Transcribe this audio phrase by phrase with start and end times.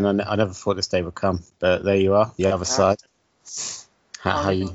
[0.00, 2.46] Ben, I, n- I never thought this day would come, but there you are, the
[2.46, 2.98] other side.
[4.18, 4.68] How, how you?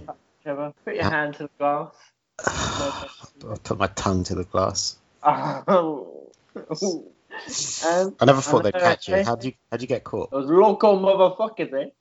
[0.43, 1.93] Put your hand to the glass.
[2.45, 4.97] I put my tongue to the glass.
[5.23, 6.31] Oh.
[6.55, 9.23] um, I never thought they'd catch you.
[9.23, 9.53] How'd you?
[9.71, 10.29] How'd you get caught?
[10.31, 11.91] those local motherfuckers,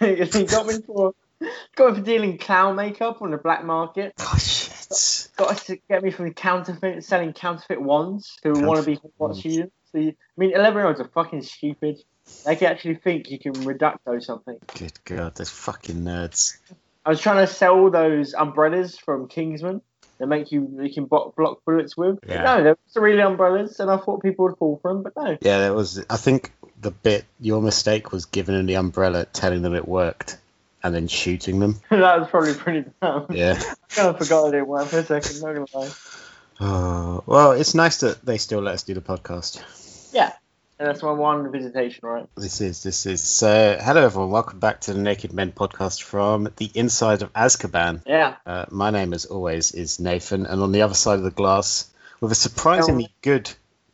[0.00, 0.24] eh?
[0.38, 1.14] he got me for
[1.76, 4.12] got me for dealing clown makeup on the black market.
[4.18, 5.30] Oh shit!
[5.36, 9.36] Got us to get me from counterfeit selling counterfeit wands who want to be Hogwarts
[9.36, 9.74] students.
[9.92, 12.02] So you, I mean, eleven year olds are fucking stupid.
[12.44, 14.58] They can actually think you can reducto something.
[14.78, 16.56] Good god, those fucking nerds.
[17.04, 19.82] I was trying to sell those umbrellas from Kingsman.
[20.18, 22.20] They make you you can block, block bullets with.
[22.26, 22.42] Yeah.
[22.42, 25.36] No, they're really umbrellas, and I thought people would fall for them, but no.
[25.40, 26.04] Yeah, that was.
[26.08, 30.38] I think the bit your mistake was giving them the umbrella, telling them it worked,
[30.82, 31.80] and then shooting them.
[31.90, 33.26] that was probably pretty dumb.
[33.30, 33.60] Yeah.
[33.90, 35.40] I kind of forgot I didn't work for a second.
[35.40, 35.90] Not gonna lie.
[36.60, 39.60] Oh, well, it's nice that they still let us do the podcast.
[40.12, 40.32] Yeah,
[40.82, 42.26] and that's my one visitation, right?
[42.36, 43.78] This is this is so.
[43.80, 44.30] Hello, everyone.
[44.30, 48.02] Welcome back to the Naked Men podcast from the inside of Azkaban.
[48.04, 48.34] Yeah.
[48.44, 51.88] Uh, my name, as always, is Nathan, and on the other side of the glass,
[52.20, 53.48] with a surprisingly good,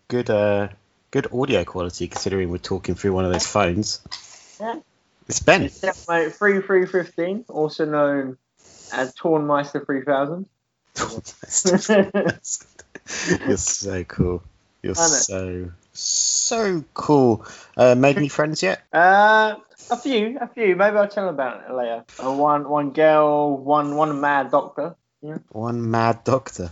[0.09, 0.69] good, uh,
[1.11, 4.01] good audio quality, considering we're talking through one of those phones.
[4.59, 4.77] Yeah.
[5.29, 5.65] It's Ben.
[5.65, 8.39] It's my three three fifteen, also known
[8.95, 10.47] as Tornmeister three thousand.
[13.47, 14.43] You're so cool.
[14.83, 17.45] You're so so cool.
[17.77, 18.83] Uh, made any friends yet?
[18.93, 19.57] Uh,
[19.91, 20.77] a few, a few.
[20.77, 22.05] Maybe I'll tell about it later.
[22.23, 24.97] Uh, one, one girl, one, one mad doctor.
[25.51, 26.71] One mad doctor.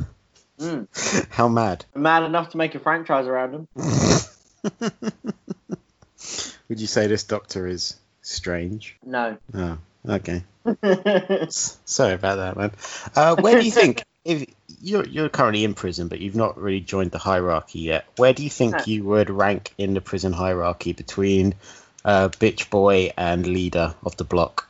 [0.58, 0.86] Mm.
[1.30, 1.84] How mad?
[1.94, 3.68] Mad enough to make a franchise around him.
[6.68, 8.96] Would you say this doctor is strange?
[9.04, 9.38] No.
[9.54, 10.42] Oh, okay.
[11.50, 12.72] Sorry about that, man.
[13.14, 14.44] Uh, where do you think, if
[14.82, 18.42] you're you're currently in prison, but you've not really joined the hierarchy yet, where do
[18.42, 18.84] you think No.
[18.86, 21.54] you would rank in the prison hierarchy between
[22.04, 24.68] uh, bitch boy and leader of the block?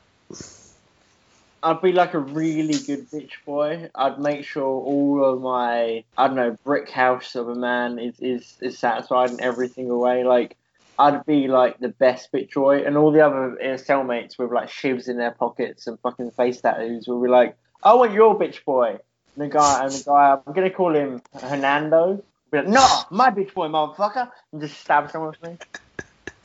[1.62, 3.90] I'd be like a really good bitch boy.
[3.94, 8.20] I'd make sure all of my I don't know brick house of a man is
[8.20, 10.22] is, is satisfied in every single way.
[10.22, 10.56] Like
[10.98, 14.68] I'd be like the best bitch boy, and all the other uh, cellmates with like
[14.68, 18.64] shivs in their pockets and fucking face tattoos will be like, "I want your bitch
[18.64, 18.98] boy."
[19.36, 22.22] The guy and the guy, I'm gonna call him Hernando.
[22.50, 25.58] Be like, "No, my bitch boy, motherfucker!" And just stab someone with me.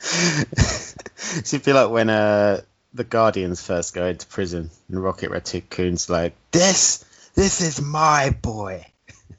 [0.00, 2.60] so it'd be like when uh,
[2.92, 7.04] the Guardians first go into prison and Rocket Raccoon's like, "This,
[7.34, 8.86] this is my boy."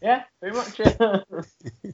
[0.02, 0.80] Yeah, pretty much.
[0.80, 1.19] Yeah.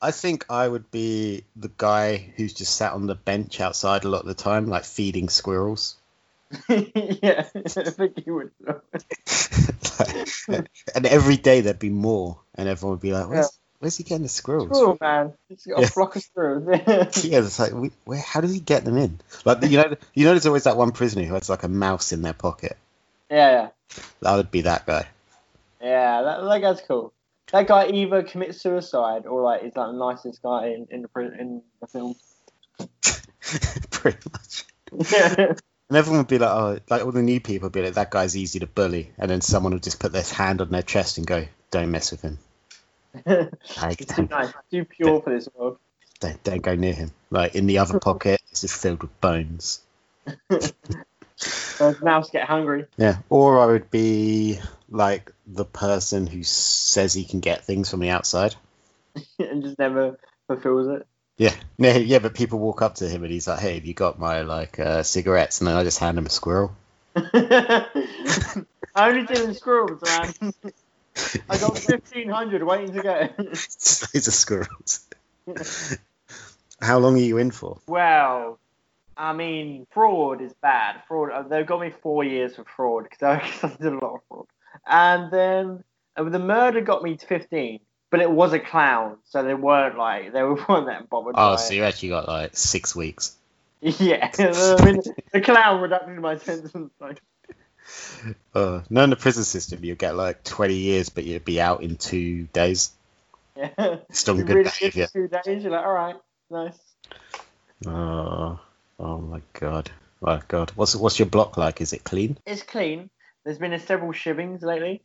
[0.00, 4.08] I think I would be the guy who's just sat on the bench outside a
[4.08, 5.96] lot of the time, like feeding squirrels.
[6.68, 8.50] yeah, I think he would.
[8.60, 8.82] Like,
[10.94, 14.22] and every day there'd be more, and everyone would be like, "Where's, where's he getting
[14.22, 15.88] the squirrels?" Squirrel man, he's got a Yeah.
[15.88, 16.64] flock of squirrels.
[17.24, 19.20] Yeah, it's like, we, where, how does he get them in?
[19.44, 22.12] Like, you know, you know, there's always that one prisoner who has like a mouse
[22.12, 22.76] in their pocket.
[23.30, 25.06] yeah, yeah, That would be that guy.
[25.80, 26.22] yeah.
[26.22, 27.12] That, that guy's cool.
[27.52, 31.20] That guy either commits suicide or like is like the nicest guy in in the
[31.38, 32.14] in the film.
[33.90, 34.64] Pretty much.
[35.12, 35.54] Yeah,
[35.92, 38.10] And everyone would be like, oh, like all the new people would be like, that
[38.10, 39.10] guy's easy to bully.
[39.18, 42.10] And then someone would just put their hand on their chest and go, don't mess
[42.10, 42.38] with him.
[43.76, 45.76] Like, too nice, too pure for this world.
[46.18, 47.10] don't, don't go near him.
[47.28, 49.82] Like in the other pocket, it's just filled with bones.
[51.78, 52.86] Those mouse get hungry.
[52.96, 53.18] Yeah.
[53.28, 58.08] Or I would be like the person who says he can get things from the
[58.08, 58.54] outside.
[59.38, 61.06] and just never fulfills it.
[61.36, 61.54] Yeah.
[61.78, 64.16] Yeah, yeah, but people walk up to him and he's like, hey, have you got
[64.16, 65.60] my like uh, cigarettes?
[65.60, 66.76] And then I just hand him a squirrel.
[67.16, 67.86] I
[68.94, 70.54] only in squirrels, man.
[71.50, 73.28] I got fifteen hundred waiting to go.
[73.38, 75.08] These are squirrels.
[76.80, 77.78] How long are you in for?
[77.88, 78.60] Well,
[79.16, 81.02] I mean, fraud is bad.
[81.08, 81.30] Fraud.
[81.32, 83.22] uh, They got me four years for fraud because
[83.62, 84.46] I, did a lot of fraud.
[84.86, 85.84] And then
[86.16, 87.80] uh, the murder got me to fifteen,
[88.12, 91.34] but it was a clown, so they weren't like they weren't that bothered.
[91.36, 91.78] Oh, so it.
[91.78, 93.34] you actually got like six weeks.
[93.80, 94.30] yeah.
[94.38, 95.00] I mean,
[95.32, 96.92] the clown reduced my sentence.
[97.00, 97.20] Like,
[98.54, 101.82] Uh, no, in the prison system, you get like 20 years, but you'd be out
[101.82, 102.92] in two days.
[103.56, 103.96] yeah.
[104.10, 105.08] Still good really behavior.
[105.12, 105.62] Two days.
[105.64, 106.16] You're like, all right,
[106.50, 106.78] nice.
[107.86, 108.60] Oh,
[109.00, 109.90] oh my god.
[110.20, 110.70] My god.
[110.76, 111.80] What's what's your block like?
[111.80, 112.36] Is it clean?
[112.46, 113.08] It's clean.
[113.44, 115.02] There's been a several shivings lately,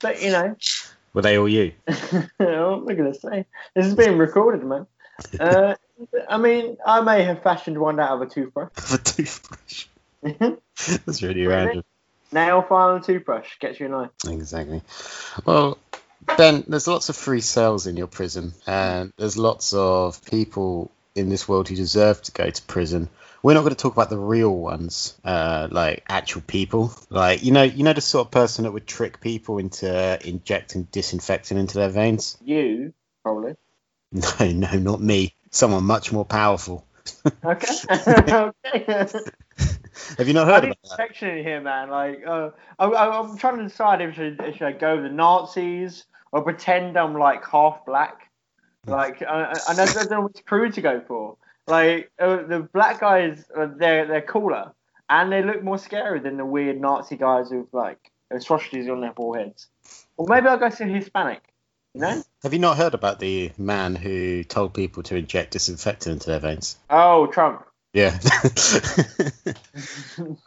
[0.00, 0.54] but you know.
[1.14, 1.72] Were they all you?
[1.86, 3.46] what am I gonna say?
[3.74, 4.86] This is being recorded, man.
[5.38, 5.74] Uh,
[6.28, 8.70] I mean, I may have fashioned one out of a toothbrush.
[8.92, 9.86] A toothbrush.
[10.22, 11.46] That's really Really?
[11.46, 11.84] random.
[12.32, 14.10] Nail file and toothbrush gets you a knife.
[14.26, 14.82] Exactly.
[15.44, 15.78] Well,
[16.36, 21.28] Ben, there's lots of free cells in your prison, and there's lots of people in
[21.28, 23.08] this world who deserve to go to prison.
[23.42, 26.92] We're not going to talk about the real ones, uh, like actual people.
[27.10, 30.84] Like you know, you know the sort of person that would trick people into injecting
[30.84, 32.38] disinfectant into their veins.
[32.44, 33.54] You probably.
[34.12, 35.34] No, no, not me.
[35.50, 36.86] Someone much more powerful.
[37.42, 37.66] Okay.
[37.90, 39.06] okay.
[40.18, 40.90] Have you not heard need about that?
[40.90, 41.90] protection in here, man.
[41.90, 45.04] Like, uh, I, I, I'm trying to decide if should, if should I go with
[45.04, 48.30] the Nazis or pretend I'm like half black.
[48.86, 51.36] Like, I, I I don't know which crew to go for.
[51.72, 54.72] Like, uh, the black guys, uh, they're they're cooler
[55.08, 57.98] and they look more scary than the weird Nazi guys with like
[58.32, 59.68] swastikas on their foreheads.
[60.16, 61.42] Or maybe I'll go to Hispanic.
[61.94, 62.22] You know?
[62.42, 66.40] Have you not heard about the man who told people to inject disinfectant into their
[66.40, 66.76] veins?
[66.88, 67.64] Oh, Trump.
[67.92, 68.18] Yeah.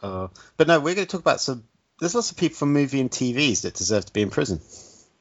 [0.02, 1.62] uh, but no, we're going to talk about some.
[2.00, 4.60] There's lots of people from movie and TVs that deserve to be in prison.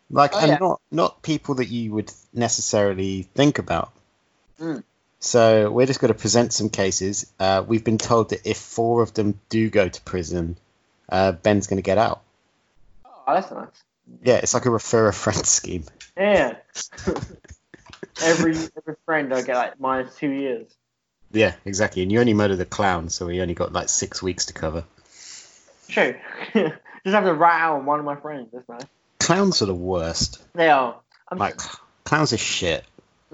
[0.09, 0.57] Like, Oh, and yeah.
[0.59, 3.91] not not people that you would necessarily think about.
[4.59, 4.83] Mm.
[5.25, 7.25] So we're just going to present some cases.
[7.39, 10.55] Uh, we've been told that if four of them do go to prison,
[11.09, 12.21] uh, Ben's going to get out.
[13.03, 13.83] Oh, that's nice.
[14.23, 15.85] Yeah, it's like a refer a friend scheme.
[16.15, 16.57] Yeah.
[18.21, 20.71] every every friend I get like minus two years.
[21.31, 22.03] Yeah, exactly.
[22.03, 24.83] And you only murdered the clown, so we only got like six weeks to cover.
[25.87, 26.15] True.
[26.53, 26.75] Just
[27.15, 28.49] have to rat out on one of my friends.
[28.53, 28.85] That's nice.
[29.19, 30.43] Clowns are the worst.
[30.53, 30.99] They are.
[31.31, 31.59] I'm, Like,
[32.03, 32.85] clowns are shit.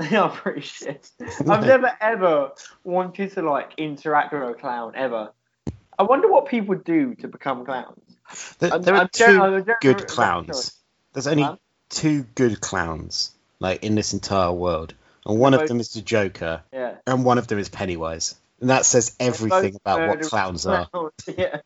[0.01, 1.09] They are oh, pretty shit.
[1.47, 2.51] I've never ever
[2.83, 5.31] wanted to like interact with a clown ever.
[5.97, 7.99] I wonder what people do to become clowns.
[8.59, 10.79] There, there are I'm two gen- good I'm clowns.
[11.13, 11.57] There's only Huh?
[11.89, 14.93] two good clowns, like in this entire world,
[15.25, 16.95] and one of them is the Joker, Yeah.
[17.05, 20.87] and one of them is Pennywise, and that says everything about what clowns are.
[21.37, 21.59] Yeah.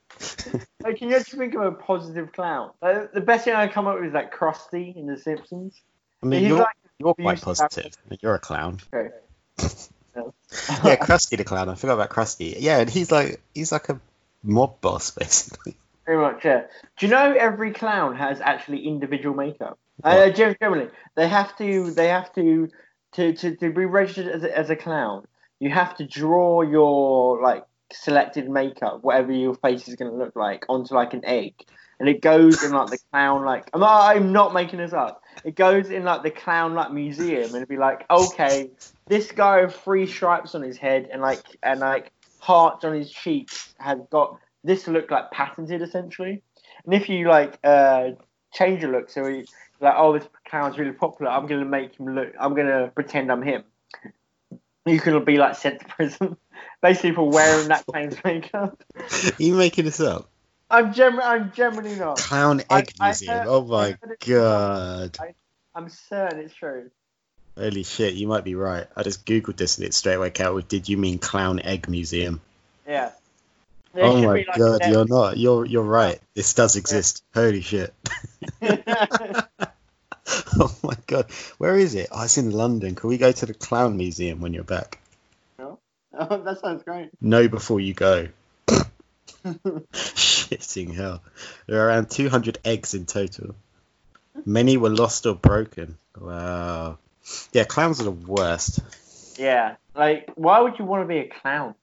[0.83, 2.71] like, can you actually think of a positive clown?
[2.81, 5.79] Like, the best thing I come up with is like Krusty in The Simpsons.
[6.23, 7.93] I mean, He's you're like you're quite positive.
[8.21, 8.79] You're a clown.
[10.17, 10.91] Okay.
[10.91, 11.67] Yeah, Krusty the clown.
[11.67, 12.55] I forgot about Krusty.
[12.57, 13.99] Yeah, and he's like he's like a
[14.43, 15.75] mob boss basically.
[16.05, 16.61] Pretty much, yeah.
[16.97, 19.77] Do you know every clown has actually individual makeup?
[20.03, 21.91] Uh, generally, they have to.
[21.91, 22.69] They have to
[23.13, 25.25] to to, to be registered as a, as a clown.
[25.59, 30.35] You have to draw your like selected makeup, whatever your face is going to look
[30.35, 31.53] like, onto like an egg,
[31.99, 33.69] and it goes in like the clown like.
[33.73, 35.23] I'm not, I'm not making this up.
[35.43, 38.69] It goes in like the clown like museum, and it'd be like, okay,
[39.07, 43.11] this guy with three stripes on his head and like and like hearts on his
[43.11, 46.41] cheeks has got this look like patented essentially.
[46.85, 48.11] And if you like uh
[48.53, 49.45] change your look, so he,
[49.81, 52.33] like, oh, this clown's really popular, I'm gonna make him look.
[52.39, 53.63] I'm gonna pretend I'm him.
[54.85, 56.37] You can be like sent to prison,
[56.81, 58.81] basically for wearing that clown's makeup.
[58.95, 60.29] Are you making this up?
[60.69, 62.17] I'm gem- I'm generally not.
[62.17, 63.37] Clown Egg I Museum.
[63.37, 65.17] heard- oh my god.
[65.75, 66.89] I'm certain it's true.
[67.57, 68.87] Holy shit, you might be right.
[68.95, 71.59] I just googled this and it straight away came out with "Did you mean Clown
[71.59, 72.41] Egg Museum?"
[72.87, 73.11] Yeah.
[73.93, 75.37] There oh my like, god, you're not.
[75.37, 76.19] You're you're right.
[76.33, 77.23] This does exist.
[77.33, 77.93] Holy shit.
[80.59, 82.09] oh my god, where is it?
[82.11, 82.95] Oh, it's in London.
[82.95, 84.99] Can we go to the Clown Museum when you're back?
[85.59, 85.77] oh,
[86.13, 87.09] that sounds great.
[87.21, 88.27] No, before you go.
[90.45, 91.21] Shitting hell.
[91.67, 93.55] There are around 200 eggs in total.
[94.45, 95.97] Many were lost or broken.
[96.19, 96.97] Wow.
[97.51, 98.79] Yeah, clowns are the worst.
[99.37, 101.75] Yeah, like why would you want to be a clown?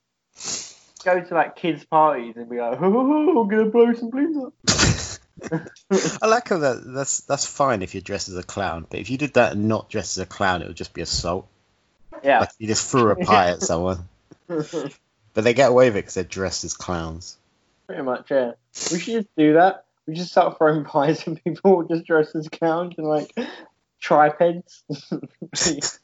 [1.05, 4.55] Go to like kids' parties and be like, oh, I'm gonna blow some balloons up.
[6.23, 9.11] I like how that that's that's fine if you're dressed as a clown, but if
[9.11, 11.49] you did that and not dressed as a clown, it would just be assault.
[12.23, 12.41] Yeah.
[12.41, 14.09] Like you just threw a pie at someone.
[15.35, 17.39] But they get away with it because they're dressed as clowns.
[17.87, 18.53] Pretty much, yeah.
[18.91, 19.85] We should just do that.
[20.07, 23.35] We just start throwing pies and people just dress as clowns and like
[24.01, 24.85] tripeds.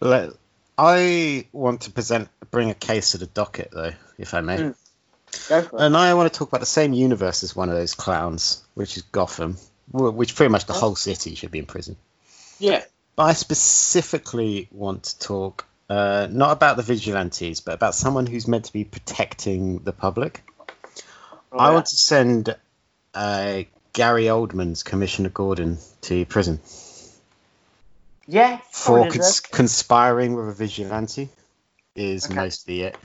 [0.00, 0.30] Let,
[0.76, 4.56] I want to present bring a case to the docket though, if I may.
[4.56, 4.74] Mm.
[5.48, 5.82] Go for it.
[5.82, 8.96] And I want to talk about the same universe as one of those clowns, which
[8.96, 9.56] is Gotham,
[9.92, 11.96] which pretty much the whole city should be in prison.
[12.58, 12.82] Yeah.
[13.16, 18.46] But I specifically want to talk uh, not about the vigilantes, but about someone who's
[18.48, 20.40] meant to be protecting the public.
[21.52, 21.74] Oh, I yeah.
[21.74, 22.56] want to send
[23.12, 26.60] uh, Gary Oldman's Commissioner Gordon to prison
[28.26, 28.58] Yeah.
[28.70, 31.28] for cons- conspiring with a vigilante.
[31.96, 32.34] Is Okay.
[32.34, 32.96] mostly it.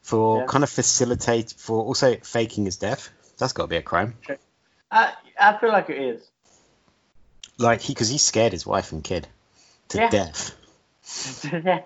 [0.00, 0.46] For Yeah.
[0.46, 3.10] kind of facilitate, for also faking his death.
[3.38, 4.14] That's got to be a crime.
[4.90, 6.22] I, I feel like it is.
[7.58, 9.28] Like he, because he scared his wife and kid
[9.90, 10.08] to Yeah.
[10.08, 10.56] death,
[11.52, 11.80] yeah.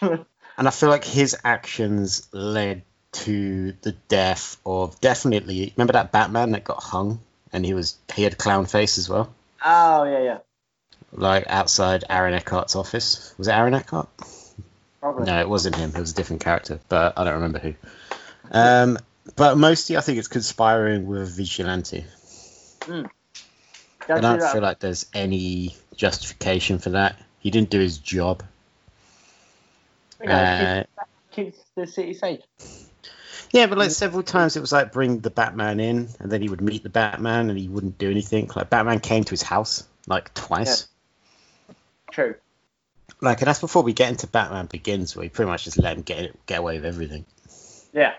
[0.00, 5.72] And I feel like his actions led to the death of definitely.
[5.76, 7.20] Remember that Batman that got hung,
[7.52, 9.32] and he was he had a clown face as well,
[9.64, 10.38] oh yeah, yeah.
[11.12, 13.34] like outside Aaron Eckhart's office.
[13.38, 14.08] Was it Aaron Eckhart?
[15.00, 15.24] Probably.
[15.24, 15.90] No, it wasn't him.
[15.94, 17.74] It was a different character, but I don't remember who.
[18.50, 18.98] Um,
[19.36, 22.04] but mostly, I think it's conspiring with Vigilante.
[22.86, 23.10] Don't
[24.10, 27.16] I do don't feel like there's any justification for that.
[27.38, 28.42] He didn't do his job.
[30.20, 30.84] You know, Uh,
[31.30, 32.40] keeps, keeps the city safe.
[33.52, 36.48] Yeah, but like several times it was like bring the Batman in, and then he
[36.48, 38.50] would meet the Batman, and he wouldn't do anything.
[38.54, 40.86] Like Batman came to his house like twice.
[42.12, 42.34] True.
[43.20, 45.96] Like, and that's before we get into Batman Begins, where he pretty much just let
[45.96, 47.24] him get get away with everything.
[47.92, 48.14] Yeah.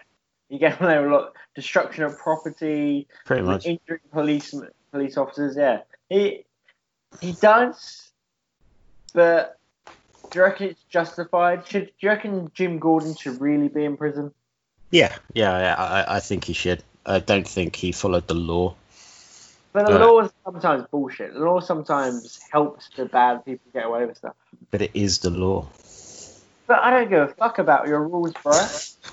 [0.49, 3.65] You get there a lot destruction of property, Pretty much.
[3.65, 4.53] injuring police
[4.91, 5.55] police officers.
[5.55, 5.79] Yeah,
[6.09, 6.43] he
[7.21, 8.11] he does,
[9.13, 9.57] but
[10.31, 11.67] do you reckon it's justified?
[11.67, 14.33] Should do you reckon Jim Gordon should really be in prison?
[14.89, 16.83] Yeah, yeah, yeah I, I think he should.
[17.05, 18.75] I don't think he followed the law.
[19.73, 20.01] But the Right.
[20.01, 21.33] law is sometimes bullshit.
[21.33, 24.35] The law sometimes helps the bad people get away with stuff.
[24.69, 25.67] But it is the law.
[26.67, 28.51] But I don't give a fuck about your rules, bro.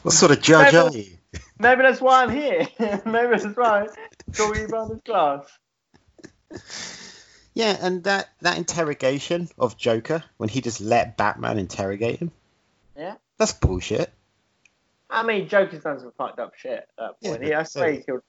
[0.03, 1.17] What sort of judge Maybe- are you?
[1.61, 2.67] Maybe that's why I'm here.
[3.05, 3.89] Maybe that's why I'm
[4.33, 5.45] talking about this class.
[7.59, 12.31] Yeah, and that that interrogation of Joker when he just let Batman interrogate him.
[12.97, 13.17] Yeah.
[13.37, 14.13] That's bullshit.
[15.11, 17.45] I mean, Joker's done some fucked up shit at that point.
[17.45, 18.23] Yeah, I swear he killed.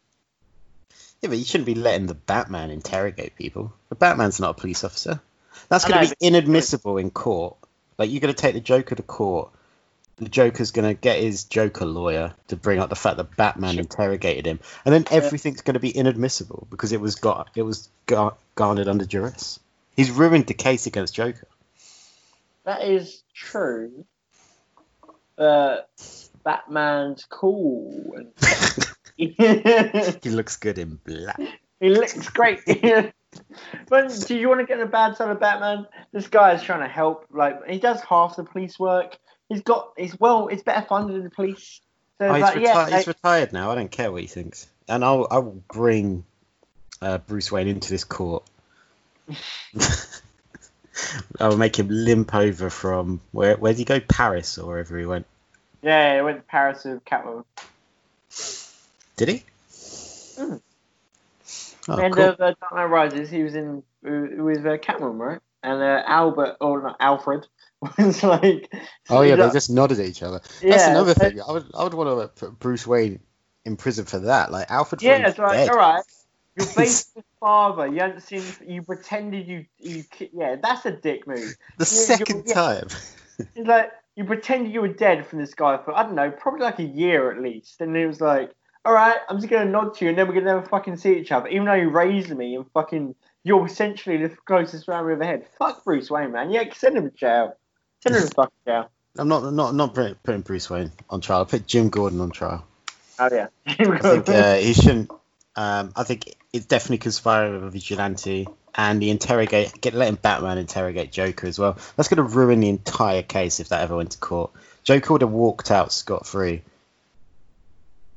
[1.21, 3.71] Yeah, but you shouldn't be letting the Batman interrogate people.
[3.89, 5.21] The Batman's not a police officer.
[5.67, 7.55] That's going to be inadmissible in court.
[7.99, 9.51] Like you're going to take the Joker to court.
[10.19, 13.73] The Joker's going to get his Joker lawyer to bring up the fact that Batman
[13.75, 13.81] Sure.
[13.81, 17.89] interrogated him, and then everything's going to be inadmissible because it was got it was
[18.05, 19.59] gar- garnered under duress.
[19.95, 21.47] He's ruined the case against Joker.
[22.65, 24.05] That is true.
[25.37, 25.89] But
[26.43, 28.25] Batman's cool.
[29.15, 29.27] He
[30.23, 31.39] He looks good in black.
[31.79, 32.59] He looks great.
[33.89, 35.87] but do you want to get the bad side of Batman?
[36.11, 37.25] This guy is trying to help.
[37.31, 39.17] Like he does half the police work.
[39.49, 39.93] He's got.
[39.97, 40.47] He's well.
[40.47, 41.81] he's better funded than the police.
[42.19, 43.71] So Oh, he's, like, yeah, he's like- retired now.
[43.71, 46.23] I don't care what he thinks, and I'll I will bring
[47.01, 48.43] uh, Bruce Wayne into this court.
[51.39, 53.55] I will make him limp over from where?
[53.57, 53.99] Where did he go?
[53.99, 55.25] Paris or wherever he went.
[55.81, 57.45] yeah, he went to Paris with Catwoman.
[59.15, 59.43] Did he?
[60.37, 60.61] Mm.
[61.87, 62.23] Oh, and cool.
[62.23, 65.39] uh, the Dark Knight Rises, he was in uh, with uh, Catwoman, right?
[65.63, 67.45] And uh, Albert, or not Alfred,
[67.97, 68.71] was like.
[69.09, 70.39] oh yeah, they like- just nodded at each other.
[70.39, 71.41] That's Yeah, another so- thing.
[71.41, 73.19] I would I would want to put Bruce Wayne
[73.65, 74.51] in prison for that.
[74.51, 75.01] Like Alfred.
[75.01, 75.69] Yeah, it's like, dead.
[75.69, 76.03] all right.
[76.57, 77.87] You're based father.
[77.87, 78.43] You hadn't seen.
[78.65, 79.65] You pretended you.
[79.77, 80.03] you.
[80.33, 81.55] Yeah, that's a dick move.
[81.77, 82.53] The you- second yeah.
[82.53, 82.87] time.
[83.55, 86.59] It's like you pretended you were dead from this guy for I don't know, probably
[86.59, 87.79] like a year at least.
[87.79, 88.51] And it was like,
[88.83, 91.17] all right, I'm just gonna nod to you, and then we're gonna never fucking see
[91.17, 93.15] each other, even though you raised me and fucking.
[93.49, 95.47] You're essentially the closest family we've ever had.
[95.57, 96.51] Fuck Bruce Wayne, man.
[96.51, 97.57] Yeah, send him to jail.
[98.03, 98.91] Send him to fucking jail.
[99.17, 101.41] I'm not not not putting Bruce Wayne on trial.
[101.41, 102.63] I put Jim Gordon on trial.
[103.17, 103.47] Oh yeah.
[103.65, 105.09] I think uh, he shouldn't.
[105.55, 110.59] Um, I think it's definitely conspiring with a vigilante and the interrogate, get letting Batman
[110.59, 111.75] interrogate Joker as well.
[111.95, 114.51] That's going to ruin the entire case if that ever went to court.
[114.83, 116.61] Joker would have walked out scot free.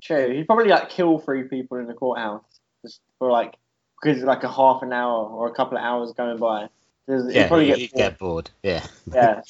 [0.03, 0.35] True.
[0.35, 2.45] He'd probably like kill three people in the courthouse
[2.85, 3.57] just for like
[4.03, 6.69] because like a half an hour or a couple of hours going by.
[7.07, 8.51] There's- Yeah, probably he'd get, get, bored.
[8.63, 8.85] Yeah.
[9.13, 9.43] Yeah.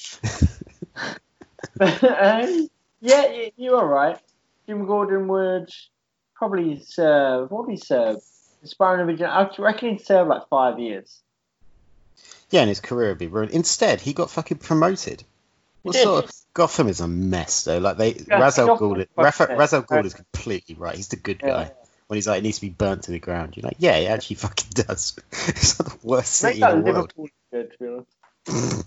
[1.76, 2.68] But, um,
[3.00, 4.18] yeah, you- you're right.
[4.66, 5.70] Jim Gordon would
[6.34, 7.50] probably serve.
[7.50, 8.16] What would he serve?
[8.62, 9.56] Inspiring a vigilante.
[9.58, 11.20] I reckon he'd serve like five years.
[12.50, 13.50] Yeah, and his career would be ruined.
[13.52, 15.24] Instead, he got fucking promoted.
[15.82, 17.78] What sort of Gotham is a mess though.
[17.78, 19.88] Like they, Yeah, Ra's al Gotham Ghul, is Ra's, fucking Ra's al mess.
[19.90, 20.94] Ghul is completely right.
[20.94, 21.70] He's the good Yeah.
[22.12, 23.56] When he's like, it needs to be burnt to the ground.
[23.56, 25.18] You're like, yeah, it actually fucking does.
[25.48, 27.10] it's not the worst Make city that in the world.
[27.16, 27.88] Liverpool good, to be
[28.50, 28.86] honest.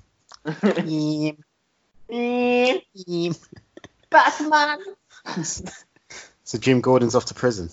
[2.12, 3.48] Eem, eem.
[4.12, 4.78] Batman.
[6.44, 7.70] So Jim Gordon's off to prison.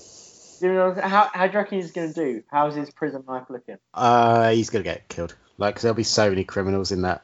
[0.62, 2.42] How, how do you reckon he's going to do?
[2.50, 3.76] How's his prison life looking?
[3.92, 5.34] Uh, he's gonna get killed.
[5.58, 7.22] Like, 'cause there'll be so many criminals in that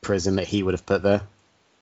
[0.00, 1.22] prison that he would have put there.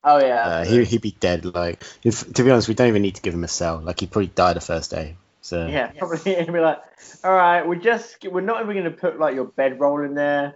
[0.02, 0.36] Oh, yeah.
[0.46, 1.44] Uh, he he'd be dead.
[1.44, 3.78] Like, if, to be honest, we don't even need to give him a cell.
[3.84, 5.16] Like, he'd probably die the first day.
[5.42, 6.78] So Yeah, probably he'd be like,
[7.24, 10.54] all right, we're just we're not even going to put like your bedroll in there.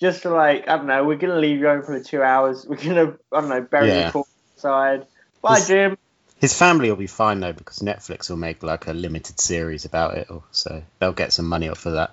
[0.00, 2.22] Just to like I don't know, we're going to leave you home for the two
[2.22, 2.66] hours.
[2.66, 4.06] We're going to I don't know bury Yeah.
[4.06, 5.06] the corpse outside.
[5.40, 5.96] Bye, This- Jim.
[6.38, 10.18] his family will be fine though because Netflix will make like a limited series about
[10.18, 12.12] it, or so they'll get some money up for that.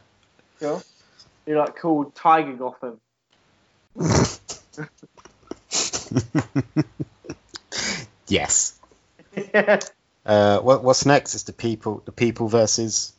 [0.59, 0.81] Sure.
[1.47, 2.99] You're like called Tiger Gotham.
[8.27, 8.79] yes.
[10.25, 11.35] Uh, what, what's next?
[11.35, 13.13] Is the people the people versus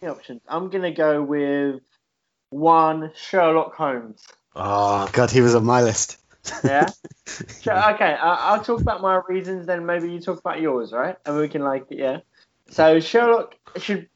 [0.00, 0.40] The options.
[0.48, 1.80] I'm going to go with
[2.50, 4.26] one Sherlock Holmes.
[4.56, 6.18] Oh god, he was on my list.
[6.64, 6.88] Yeah.
[7.60, 11.16] Sure, okay, I- I'll talk about my reasons, then maybe you talk about yours, right?
[11.26, 12.20] And we can like, yeah.
[12.70, 14.08] So Sherlock should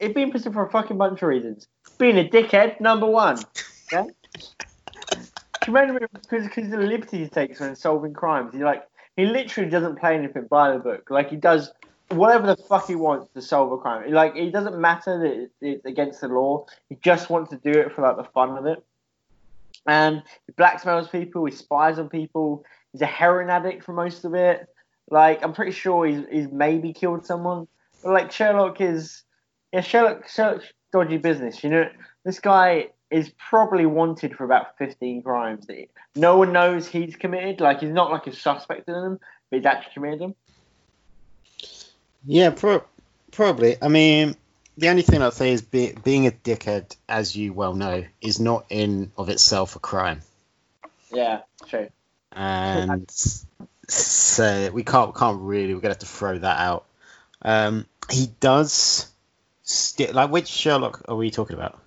[0.00, 1.68] it be in prison for a fucking bunch of reasons.
[1.98, 3.38] Being a dickhead, number one.
[3.92, 4.06] Yeah.
[5.60, 8.52] Because because of the liberty he takes when solving crimes.
[8.54, 11.08] He like he literally doesn't play anything by the book.
[11.10, 11.72] Like he does
[12.10, 14.10] whatever the fuck he wants to solve a crime.
[14.12, 16.66] Like it doesn't matter that it's against the law.
[16.88, 18.84] He just wants to do it for like the fun of it.
[19.86, 21.44] And he blackmails people.
[21.44, 22.64] He spies on people.
[22.92, 24.68] He's a heroin addict for most of it.
[25.10, 27.66] Like I'm pretty sure he's he's maybe killed someone.
[28.02, 29.22] But like Sherlock is,
[29.72, 31.64] yeah, Sherlock Sherlock's dodgy business.
[31.64, 31.90] You know,
[32.24, 37.60] this guy is probably wanted for about 15 crimes that no one knows he's committed.
[37.60, 39.20] Like he's not like a suspect in them,
[39.50, 40.34] but he's actually committed them.
[42.24, 42.84] Yeah, pro-
[43.30, 43.76] probably.
[43.80, 44.34] I mean,
[44.76, 48.40] the only thing I'd say is be- being a dickhead, as you well know, is
[48.40, 50.22] not in of itself a crime,
[51.12, 51.88] Yeah, true.
[52.32, 53.08] and
[53.88, 55.74] so we can't can't really.
[55.74, 56.84] We're gonna have to throw that out.
[57.42, 59.08] Um, he does.
[59.62, 61.80] Sti- like which Sherlock are we talking about?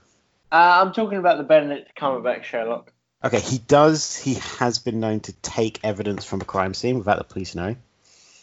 [0.52, 2.92] Uh, I'm talking about the Benedict Cumberbatch Sherlock.
[3.24, 4.16] Okay, he does.
[4.16, 7.78] He has been known to take evidence from a crime scene without the police knowing.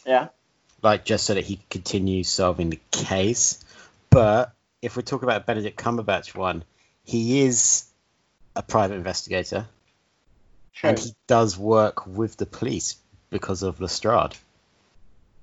[0.05, 0.29] Yeah.
[0.81, 3.63] Like just so that he continues solving the case.
[4.09, 6.63] But if we're talking about Benedict Cumberbatch one,
[7.03, 7.85] he is
[8.55, 9.67] a private investigator
[10.83, 12.97] and he does work with the police
[13.29, 14.35] because of Lestrade.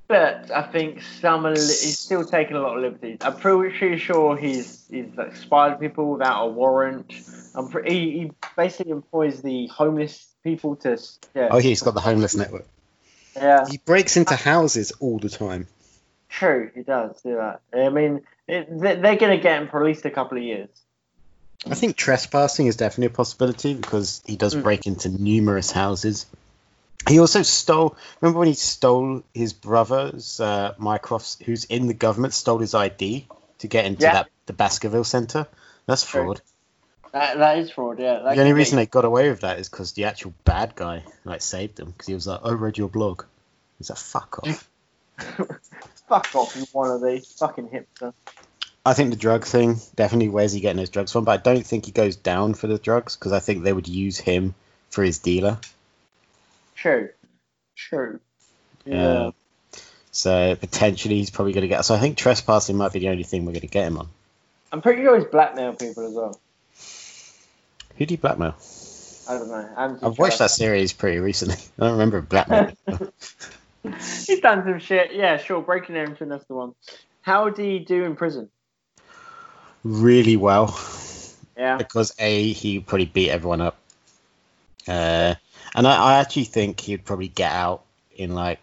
[0.06, 3.18] But I think some he's still taking a lot of liberties.
[3.22, 7.12] I'm pretty sure he's he's like spied people without a warrant.
[7.54, 10.98] I'm he, he basically employs the homeless people to
[11.34, 12.66] yeah Oh, he's got the homeless network.
[13.34, 15.68] yeah He breaks into houses all the time.
[16.28, 17.60] true he does do that.
[17.72, 20.68] I mean it, they- they're gonna get him for at least a couple of years.
[21.66, 24.62] I think trespassing is definitely a possibility because he does Mm.
[24.64, 26.26] break into numerous houses.
[27.08, 27.96] He also stole.
[28.20, 33.26] Remember when he stole his brother's uh, Mycroft's, who's in the government, stole his ID
[33.58, 34.12] to get into Yeah.
[34.14, 35.46] that the Baskerville Centre.
[35.86, 36.40] That's fraud.
[37.12, 37.98] That that is fraud.
[37.98, 38.20] Yeah.
[38.20, 41.04] That the only reason they got away with that is because the actual bad guy
[41.24, 43.24] like saved them because he was like, "I read your blog."
[43.78, 44.68] He's like, "Fuck off."
[46.08, 48.12] fuck off, you wannabe, fucking hipster.
[48.86, 50.28] I think the drug thing definitely.
[50.28, 51.24] Where's he getting his drugs from?
[51.24, 53.88] But I don't think he goes down for the drugs because I think they would
[53.88, 54.54] use him
[54.90, 55.58] for his dealer.
[56.74, 57.10] True.
[57.76, 58.20] True.
[58.84, 59.26] Yeah.
[59.26, 59.34] Um,
[60.10, 61.84] so potentially he's probably going to get.
[61.84, 64.08] So I think trespassing might be the only thing we're going to get him on.
[64.72, 66.40] I'm pretty sure he's blackmail people as well.
[67.98, 68.56] Who do you blackmail?
[69.28, 69.68] I don't know.
[69.76, 71.56] I haven't I've watched that series pretty recently.
[71.78, 72.72] I don't remember blackmail.
[73.84, 75.14] He's done some shit.
[75.14, 75.60] Yeah, sure.
[75.62, 76.74] Breaking and entering, that's the one.
[77.22, 78.48] How did he do in prison?
[79.82, 80.78] really well
[81.58, 81.76] Yeah.
[81.76, 83.76] because a he probably beat everyone up,
[84.88, 85.34] uh,
[85.74, 87.84] and I, I actually think he'd probably get out
[88.16, 88.60] in like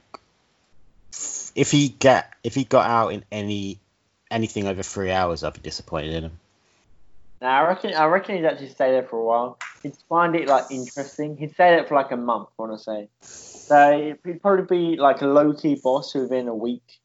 [1.56, 3.80] if he get if he got out in any
[4.30, 6.40] anything over three hours, I'd be disappointed in him.
[7.42, 9.58] Now I reckon I reckon he'd actually stay there for a while.
[9.84, 11.38] He'd find it like interesting.
[11.38, 13.10] He'd stay there for like a month, I want to say.
[13.22, 17.00] So he'd probably be like a low key boss within a week.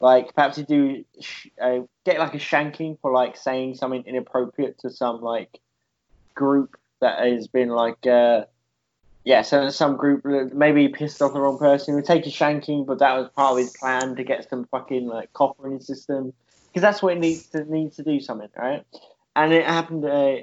[0.00, 1.04] Like perhaps he'd do
[1.60, 5.60] uh, get like a shanking for like saying something inappropriate to some like
[6.34, 8.44] group that has been like uh
[9.24, 11.92] yeah, so some group maybe pissed off the wrong person.
[11.92, 14.66] He would take a shanking, but that was part of his plan to get some
[14.66, 16.32] fucking like copper in his system
[16.72, 18.84] because that's what it needs to needs to do something, right?
[19.36, 20.04] and it happened.
[20.04, 20.36] Uh,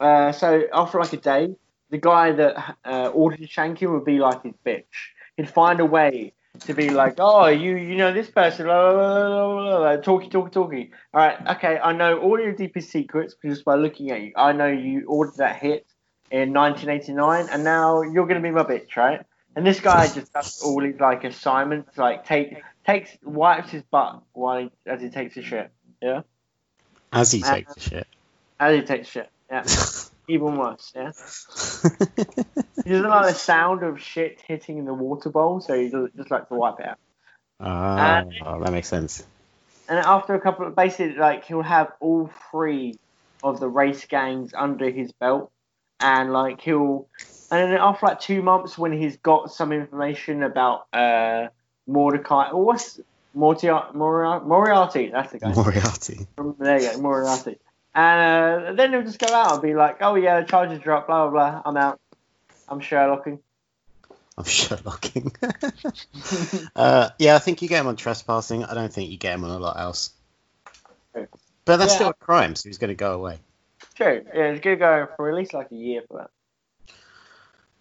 [0.00, 1.54] uh, so after like a day,
[1.90, 4.84] the guy that uh, ordered shanking would be like his bitch.
[5.36, 6.32] He'd find a way
[6.66, 10.90] to be like, oh, you you know this person, blah, blah, blah, talky, talky, talky.
[11.14, 14.32] All right, okay, I know all your deepest secrets just by looking at you.
[14.36, 15.86] I know you ordered that hit
[16.32, 19.24] in 1989, and now you're gonna be my bitch, right?
[19.54, 24.22] And this guy just does all his like assignments, like take takes wipes his butt
[24.32, 25.70] while he, as he takes a shit.
[26.00, 26.22] Yeah.
[27.12, 28.06] As he Uh, takes the shit.
[28.58, 29.64] As he takes shit, yeah.
[30.28, 31.12] Even worse, yeah.
[32.84, 36.08] He doesn't like the sound of shit hitting in the water bowl, so he does,
[36.16, 36.98] just like to wipe it out.
[37.60, 38.24] Ah,
[38.60, 39.24] that makes sense.
[39.88, 42.98] And after a couple of basically, like he'll have all three
[43.42, 45.50] of the race gangs under his belt,
[46.02, 47.08] and like he'll,
[47.50, 51.48] and then after like two months, when he's got some information about uh
[51.86, 53.00] Mordecai, or what's
[53.34, 55.54] Moriarty, Moriarty, that's the guy.
[55.54, 56.26] Moriarty.
[56.36, 57.58] From there you go, Moriarty.
[57.94, 61.08] And uh, then he'll just go out and be like, "Oh yeah, the charges dropped,
[61.08, 61.62] blah blah blah.
[61.64, 62.00] I'm out.
[62.68, 63.38] I'm Sherlocking."
[64.38, 65.34] I'm Sherlocking.
[66.76, 68.64] uh, yeah, I think you get him on trespassing.
[68.64, 70.10] I don't think you get him on a lot else.
[71.12, 71.96] But that's Yeah.
[71.96, 73.38] still a crime, so he's going to go away.
[74.02, 74.24] True.
[74.34, 76.94] Yeah, it's gonna go for at least like a year for that.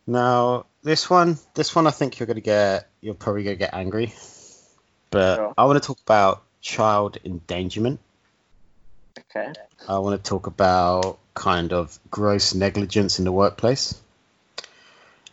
[0.05, 4.13] Now, this one, this one, I think you're gonna get, you're probably gonna get angry,
[5.09, 5.53] but Sure.
[5.57, 7.99] I want to talk about child endangerment.
[9.19, 9.51] Okay.
[9.87, 13.99] I want to talk about kind of gross negligence in the workplace.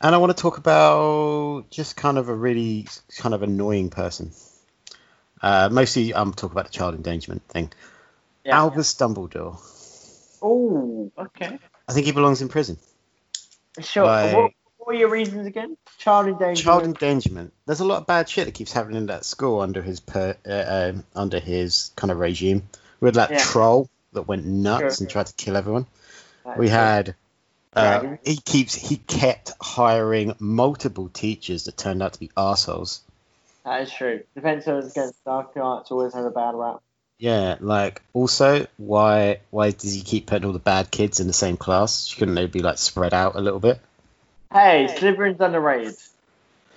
[0.00, 2.86] And I want to talk about just kind of a really
[3.18, 4.30] kind of annoying person.
[5.42, 7.72] Uh, mostly, I'm talking about the child endangerment thing.
[8.44, 8.58] Yeah.
[8.58, 9.58] Albus Dumbledore.
[10.42, 11.58] Oh, okay.
[11.88, 12.78] I think he belongs in prison.
[13.80, 14.04] Sure.
[14.04, 15.76] Like- what, what were your reasons again?
[15.98, 16.58] Child endangerment.
[16.58, 17.52] Child endangerment.
[17.66, 20.36] There's a lot of bad shit that keeps happening in that school under his per,
[20.46, 22.68] uh, um, under his kind of regime.
[23.00, 23.38] We had that Yeah.
[23.38, 25.04] troll that went nuts Sure.
[25.04, 25.86] and tried to kill everyone.
[26.44, 27.14] That's we had
[27.74, 33.02] uh, he keeps he kept hiring multiple teachers that turned out to be assholes.
[33.64, 34.22] That is true.
[34.34, 36.80] Defense against dark arts always had a bad rap.
[37.18, 41.32] Yeah, like also why why does he keep putting all the bad kids in the
[41.32, 42.06] same class?
[42.06, 43.80] Shouldn't they be like spread out a little bit?
[44.52, 45.96] Hey, Slytherin's underrated.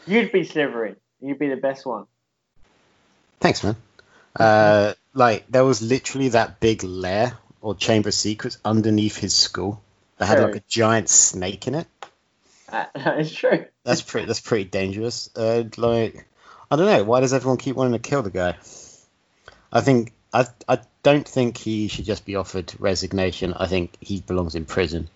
[0.07, 0.95] You'd be Slytherin.
[1.21, 2.05] You'd be the best one.
[3.39, 3.75] Thanks, man.
[4.35, 9.81] Uh, like there was literally that big lair or chamber of secrets underneath his school
[10.17, 11.87] that had like a giant snake in it.
[12.71, 13.65] That that is true.
[13.83, 14.25] That's pretty.
[14.25, 15.29] That's pretty dangerous.
[15.35, 16.27] Uh, like,
[16.71, 17.03] I don't know.
[17.03, 18.57] Why does everyone keep wanting to kill the guy?
[19.71, 20.45] I think I.
[20.67, 23.53] I don't think he should just be offered resignation.
[23.53, 25.09] I think he belongs in prison.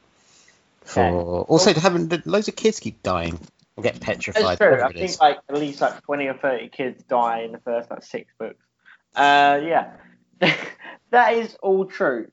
[0.82, 1.50] For Okay.
[1.50, 3.40] also having loads of kids keep dying
[3.76, 4.44] or get petrified.
[4.44, 4.82] That's true.
[4.82, 8.04] I think like at least like twenty or thirty kids die in the first like
[8.04, 8.64] six books.
[9.16, 9.92] Uh, yeah,
[11.12, 12.32] that is all true.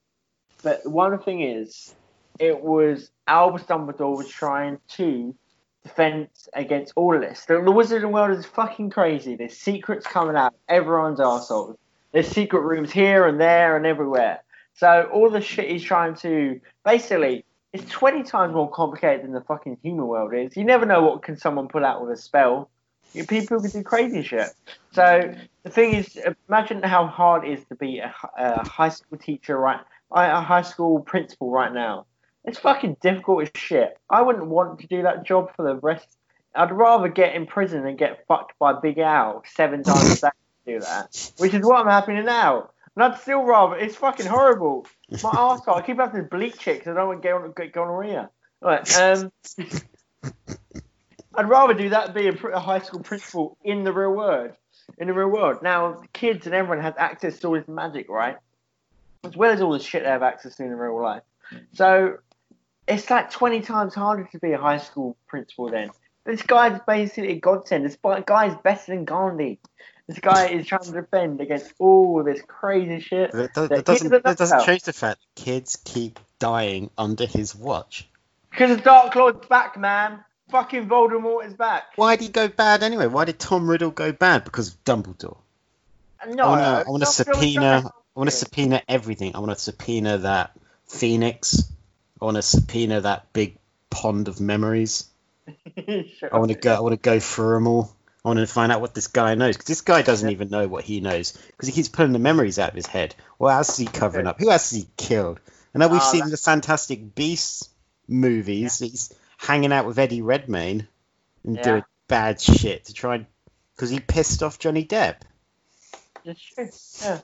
[0.62, 1.94] But one thing is,
[2.38, 5.34] it was Albus Dumbledore was trying to
[5.82, 7.44] defend against all of this.
[7.46, 9.36] The, the wizarding world is fucking crazy.
[9.36, 10.54] There's secrets coming out.
[10.68, 11.76] Everyone's arseholes.
[12.12, 14.42] There's secret rooms here and there and everywhere.
[14.74, 19.40] So all the shit he's trying to basically it's 20 times more complicated than the
[19.40, 20.56] fucking human world is.
[20.56, 22.70] You never know what can someone pull out with a spell.
[23.14, 24.50] You- People can do crazy shit.
[24.92, 29.16] So the thing is, imagine how hard it is to be a, a high school
[29.18, 29.80] teacher, right?
[30.14, 32.04] A high school principal right now.
[32.44, 33.96] It's fucking difficult as shit.
[34.10, 36.06] I wouldn't want to do that job for the rest.
[36.54, 40.28] I'd rather get in prison and get fucked by Big Al seven times a day
[40.66, 42.70] do that, which is what I'm happening now.
[42.94, 43.76] And I'd still rather.
[43.76, 44.86] It's fucking horrible.
[45.10, 48.30] My arsehole, I keep having to bleach it because I don't want to get, gonorrhea.
[48.60, 49.32] Right, um,
[51.34, 54.52] I'd rather do that be a, high school principal in the real world.
[54.98, 55.62] In the real world.
[55.62, 58.36] Now, kids and everyone has access to all this magic, right?
[59.24, 61.22] As well as all the shit they have access to in real life.
[61.72, 62.18] So,
[62.86, 65.90] it's like 20 times harder to be a high school principal then.
[66.24, 67.84] This guy's basically a godsend.
[67.84, 67.96] This
[68.26, 69.58] guy's better than Gandhi.
[70.12, 73.32] This guy is trying to defend against all this crazy shit.
[73.32, 74.12] That that doesn't.
[74.12, 78.06] are doesn't change the fact kids keep dying under his watch.
[78.50, 80.22] Because the Dark Lord's back, man.
[80.50, 81.84] Fucking Voldemort is back.
[81.96, 83.06] Why did he go bad anyway?
[83.06, 84.44] Why did Tom Riddle go bad?
[84.44, 85.38] Because of Dumbledore.
[86.28, 86.66] No, I want to.
[86.66, 87.92] I want to Dark Lord is subpoena.
[88.14, 89.34] I want to subpoena everything.
[89.34, 90.50] I want to subpoena that
[90.88, 91.72] Phoenix.
[92.20, 93.56] I want to subpoena that big
[93.88, 95.06] pond of memories.
[95.74, 96.28] Sure.
[96.32, 96.74] I want to go.
[96.74, 97.96] I want to go through them all.
[98.24, 100.68] I want to find out what this guy knows because this guy doesn't even know
[100.68, 103.16] what he knows because he keeps pulling the memories out of his head.
[103.38, 104.38] What else is he covering up?
[104.38, 105.40] Who else has he killed?
[105.74, 107.68] And now we've Ah, seen the Fantastic Beasts
[108.06, 108.78] movies.
[108.78, 110.86] He's hanging out with Eddie Redmayne
[111.44, 111.62] and Yeah.
[111.62, 113.26] doing bad shit to try and
[113.74, 115.16] because he pissed off Johnny Depp.
[116.24, 116.68] It's true.
[117.02, 117.20] Yeah.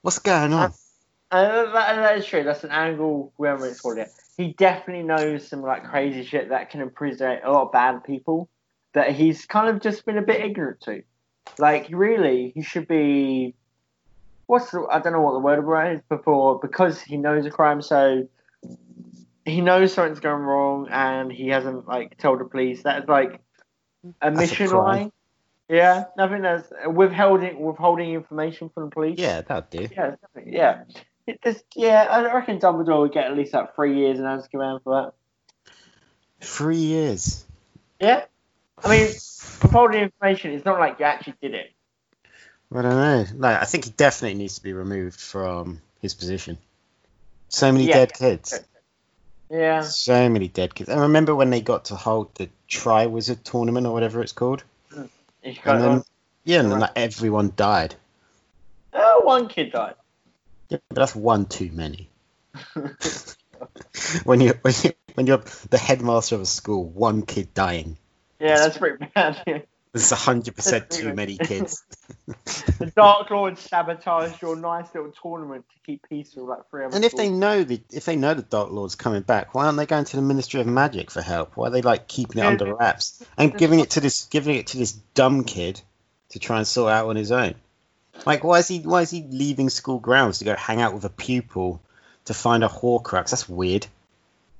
[0.00, 0.72] What's going on?
[1.30, 2.44] Uh, that, that is true.
[2.44, 4.10] That's an angle, whoever it's called it.
[4.38, 8.48] He definitely knows some like crazy shit that can imprison a lot of bad people
[8.92, 11.02] that he's kind of just been a bit ignorant to.
[11.58, 13.54] Like, really, he should be.
[14.46, 17.50] What's the, I don't know what the word it is before because he knows a
[17.50, 18.26] crime, so
[19.44, 22.82] he knows something's going wrong and he hasn't like told the police.
[22.82, 23.40] That's like
[24.20, 24.84] a a mission crime.
[24.84, 25.12] line.
[25.68, 29.18] Yeah, nothing that's withholding withholding information from the police.
[29.18, 29.88] Yeah, that'd do.
[29.94, 30.16] Yeah.
[30.44, 30.82] Yeah.
[31.26, 35.02] It yeah, I reckon Dumbledore would get at least like three years in Azkaban for
[35.02, 35.74] that.
[36.40, 37.44] Three years.
[38.00, 38.24] Yeah.
[38.84, 41.72] I mean, withholding information, it's not like you actually did it.
[42.72, 43.24] I don't know.
[43.34, 46.58] No, I think he definitely needs to be removed from his position.
[47.48, 47.96] So many Yeah.
[47.96, 48.60] dead kids.
[49.50, 49.80] Yeah.
[49.80, 50.88] So many dead kids.
[50.88, 54.62] I remember when they got to hold the Triwizard tournament or whatever it's called.
[54.92, 55.08] Mm.
[55.42, 56.04] He's And then,
[56.44, 57.96] yeah, and then like, everyone died.
[58.92, 59.94] Oh, one kid died.
[60.68, 62.08] Yeah, but that's one too many.
[64.24, 67.96] when you when you when you're the headmaster of a school, one kid dying.
[68.40, 69.66] Yeah, that's pretty bad.
[69.92, 71.82] There's hundred percent too many kids.
[72.26, 77.16] the Dark Lord sabotaged your nice little tournament to keep peaceful, like three And if
[77.16, 80.04] they know the if they know the Dark Lord's coming back, why aren't they going
[80.04, 81.56] to the Ministry of Magic for help?
[81.56, 84.54] Why are they like keeping it Yeah, under wraps and giving it to this giving
[84.56, 85.80] it to this dumb kid
[86.30, 87.54] to try and sort out on his own?
[88.24, 91.04] Like why is he why is he leaving school grounds to go hang out with
[91.04, 91.82] a pupil
[92.26, 93.30] to find a Horcrux?
[93.30, 93.88] That's weird.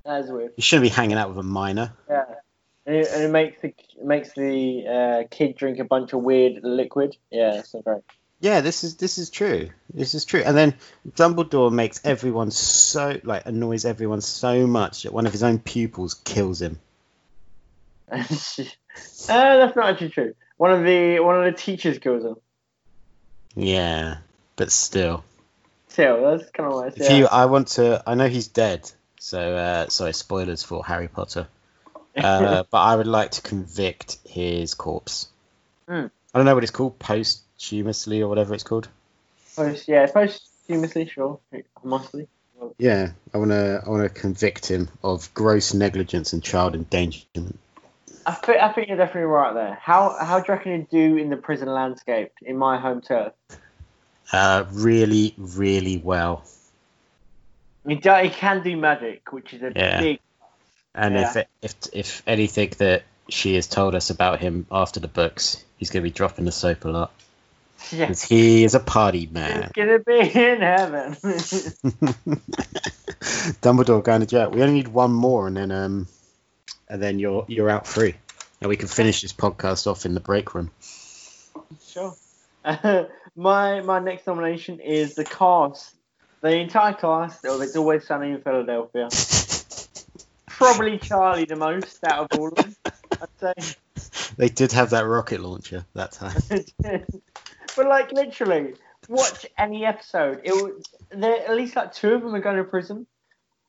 [0.04, 0.52] That's weird.
[0.56, 1.92] You shouldn't be hanging out with a minor.
[2.08, 2.24] Yeah.
[2.86, 6.60] And it, and it makes the makes the uh, kid drink a bunch of weird
[6.62, 7.16] liquid.
[7.30, 8.02] Yeah, not great.
[8.40, 9.70] Yeah, this is this is true.
[9.92, 10.42] This is true.
[10.44, 10.74] And then
[11.10, 16.14] Dumbledore makes everyone so like annoys everyone so much that one of his own pupils
[16.14, 16.78] kills him.
[18.10, 20.34] uh, that's not actually true.
[20.56, 22.36] One of the one of the teachers kills him.
[23.54, 24.18] Yeah,
[24.56, 25.22] but still.
[25.88, 26.96] Still, that's kind of nice.
[26.96, 27.16] If Yeah.
[27.18, 28.02] you, I want to.
[28.06, 31.46] I know he's dead, so uh, sorry, spoilers for Harry Potter.
[32.24, 35.28] Uh, but I would like to convict his corpse.
[35.88, 36.06] Hmm.
[36.34, 38.88] I don't know what it's called, posthumously or whatever it's called.
[39.56, 41.40] Post, yeah, posthumously, sure,
[41.82, 42.28] mostly.
[42.78, 43.82] Yeah, I want to.
[43.84, 47.58] I want to convict him of gross negligence and child endangerment.
[48.26, 49.78] I think I think you're definitely right there.
[49.80, 53.32] How how do you reckon he'd do in the prison landscape in my home turf?
[54.32, 56.44] Uh, really, really well.
[57.86, 60.00] He, do, he can do magic, which is a Yeah.
[60.00, 60.20] big.
[60.94, 61.32] And Yeah.
[61.38, 65.90] if if if anything that she has told us about him after the books, he's
[65.90, 67.12] going to be dropping the soap a lot
[67.92, 69.62] Yeah, he is a party man.
[69.62, 71.12] He's gonna be in heaven.
[73.62, 74.50] Dumbledore going to jail.
[74.50, 76.06] We only need one more, and then um,
[76.88, 78.14] and then you're you're out free,
[78.60, 80.70] and we can finish this podcast off in the break room.
[81.86, 82.14] sure.
[83.36, 85.94] my my next nomination is the cast.
[86.42, 89.08] The entire cast of It's Always Sunny in Philadelphia.
[90.60, 92.76] Probably Charlie the most out of all of them,
[93.12, 93.74] I'd say.
[94.36, 96.40] They did have that rocket launcher that time.
[97.76, 98.74] but like literally,
[99.08, 100.40] watch any episode.
[100.44, 103.06] It would, there at least like two of them are going to prison.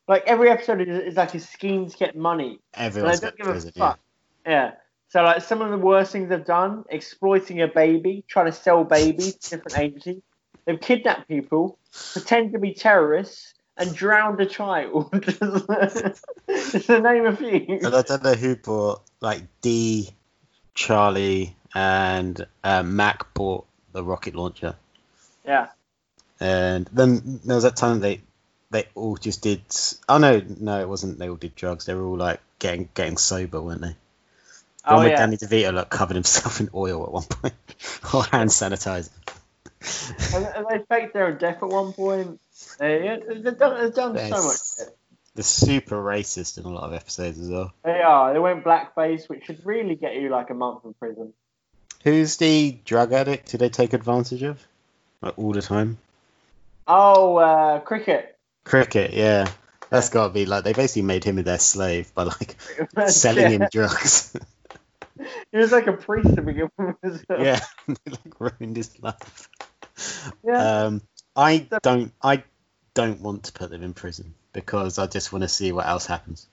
[0.08, 2.60] Like every episode is, is like a scheme to get money.
[2.74, 3.72] And I Everyone's don't give a prison.
[3.74, 3.94] Yeah.
[4.46, 4.70] Yeah.
[5.08, 8.84] So like some of the worst things they've done, exploiting a baby, trying to sell
[8.84, 10.22] babies to different agencies.
[10.64, 11.78] They've kidnapped people,
[12.12, 15.10] pretend to be terrorists, and drowned a child.
[15.12, 17.78] it's the name of few.
[17.82, 20.10] And I don't know who bought like Dee,
[20.74, 24.74] Charlie, and uh, Mac bought the rocket launcher.
[25.44, 25.68] Yeah.
[26.40, 28.20] And then there was that time they
[28.70, 29.62] they all just did.
[30.08, 31.18] Oh no, no, it wasn't.
[31.18, 31.86] They all did drugs.
[31.86, 33.96] They were all like getting getting sober, weren't they?
[34.84, 35.18] The Oh one with yeah.
[35.18, 37.54] Danny DeVito like covered himself in oil at one point,
[38.14, 39.10] or hand sanitizer.
[40.34, 42.40] And, and they faked their own death at one point.
[42.80, 44.56] Yeah, they've done, they've done so much.
[44.78, 44.96] Shit.
[45.34, 47.72] They're super racist in a lot of episodes as well.
[47.84, 48.32] They are.
[48.32, 51.32] They went blackface, which should really get you like a month in prison.
[52.04, 53.50] Who's the drug addict?
[53.52, 54.62] Who they take advantage of?
[55.22, 55.98] Like all the time.
[56.86, 58.36] Oh, uh, cricket.
[58.64, 59.48] Cricket, yeah.
[59.88, 62.56] That's got to be like they basically made him their slave by like
[63.08, 64.36] selling him drugs.
[65.52, 67.24] He was like a priest to begin with.
[67.30, 69.48] yeah, they like ruined his life.
[70.44, 70.84] Yeah.
[70.84, 71.02] Um,
[71.34, 72.42] I don't, I
[72.94, 76.06] don't want to put them in prison because I just want to see what else
[76.06, 76.46] happens.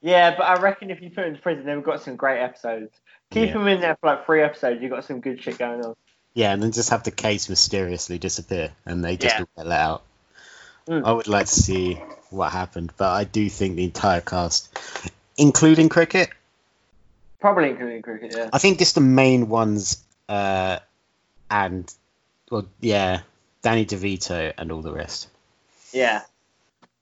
[0.00, 2.92] Yeah, but I reckon if you put them in prison, they've got some great episodes.
[3.30, 3.54] Keep Yeah.
[3.60, 4.80] him in there for like three episodes.
[4.80, 5.96] You've got some good shit going on.
[6.34, 9.44] Yeah, and then just have the case mysteriously disappear and they just Yeah.
[9.56, 10.02] get let out.
[10.86, 11.04] Mm.
[11.04, 11.94] I would like to see
[12.30, 14.70] what happened, but I do think the entire cast,
[15.36, 16.30] including cricket,
[17.40, 18.34] Probably including cricket.
[18.36, 18.50] Yeah.
[18.52, 20.80] I think just the main ones, uh,
[21.48, 21.92] and
[22.50, 23.20] well, yeah,
[23.62, 25.28] Danny DeVito and all the rest.
[25.92, 26.22] Yeah.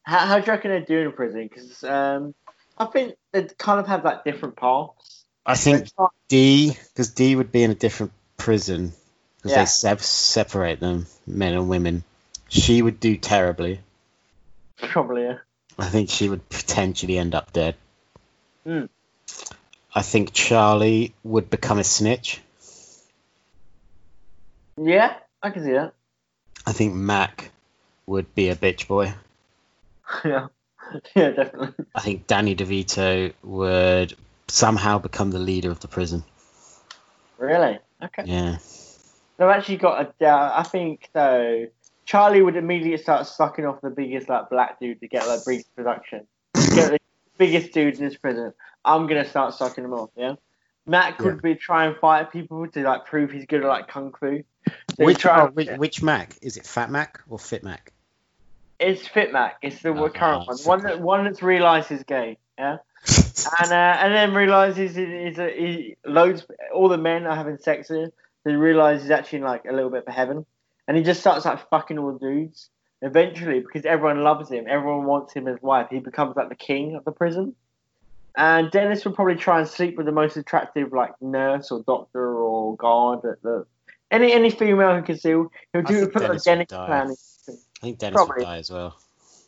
[0.02, 1.48] How, how do you reckon they're doing in prison?
[1.48, 2.34] Because um,
[2.78, 5.24] I think they kind of have like different paths.
[5.44, 5.88] I think
[6.28, 8.92] Dee, because Dee would be in a different prison
[9.36, 9.58] because Yeah.
[9.62, 12.02] they sep- separate them, men and women.
[12.48, 13.80] She would do terribly.
[14.76, 15.22] Probably.
[15.22, 15.38] Yeah.
[15.78, 17.76] I think she would potentially end up dead.
[18.64, 18.86] Hmm.
[19.94, 22.40] I think Charlie would become a snitch.
[24.78, 25.14] Yeah,
[25.46, 25.94] I can see that.
[26.66, 27.52] I think Mac
[28.06, 29.14] would be a bitch boy.
[30.24, 30.48] yeah.
[31.14, 31.84] Yeah, definitely.
[31.94, 34.14] I think Danny DeVito would
[34.48, 36.24] somehow become the leader of the prison.
[37.38, 37.78] Really?
[38.02, 38.24] Okay.
[38.24, 38.58] Yeah.
[39.36, 40.12] They've actually got a.
[40.18, 40.52] doubt.
[40.58, 41.66] I think so.
[42.06, 45.74] Charlie would immediately start sucking off the biggest like black dude to get like biggest
[45.76, 46.26] production.
[46.54, 46.98] get the
[47.38, 48.52] biggest dude in this prison.
[48.84, 50.10] I'm gonna start sucking him off.
[50.16, 50.34] Yeah.
[50.86, 54.12] Matt could be try and fight people to like prove he's good at like kung
[54.18, 54.44] fu.
[54.96, 56.36] Which, try oh, which, which Mac?
[56.40, 57.92] Is it Fat Mac or Fit Mac?
[58.78, 59.56] It's Fit Mac.
[59.62, 60.58] It's the Oh, current oh, one.
[60.64, 62.38] One that one that's realised he's gay.
[62.58, 62.78] Yeah.
[63.60, 67.90] and uh, and then realizes he's, a, he loads all the men are having sex
[67.90, 68.12] with him.
[68.44, 70.46] He realizes he's actually in like a little bit of heaven,
[70.88, 72.70] and he just starts like fucking all the dudes.
[73.02, 75.88] Eventually, because everyone loves him, everyone wants him as wife.
[75.90, 77.54] He becomes like the king of the prison.
[78.36, 82.36] And Dennis will probably try and sleep with the most attractive like nurse or doctor
[82.36, 83.66] or guard at the
[84.10, 85.30] any any female who can see.
[85.30, 87.08] He'll do put Dennis Dennis plan.
[87.08, 87.16] in.
[87.48, 88.36] I think Dennis Probably.
[88.38, 88.96] would die as well.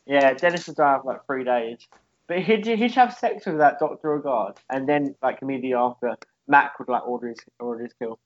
[0.07, 1.87] Yeah, Dennis would die after like three days.
[2.27, 6.15] But he'd, he'd have sex with that doctor or guard, and then like immediately after,
[6.47, 8.19] Mac would like order his order his kill.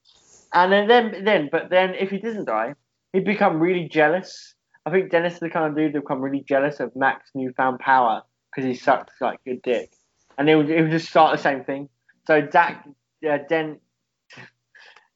[0.53, 2.75] And then, then then but then if he doesn't die,
[3.13, 4.55] he'd become really jealous.
[4.85, 7.79] I think Dennis is the kind of dude that become really jealous of Mac's newfound
[7.79, 9.93] power because he sucks like good dick,
[10.37, 11.89] and he would, he would just start the same thing.
[12.27, 12.85] So Dak,
[13.29, 13.79] uh, Den,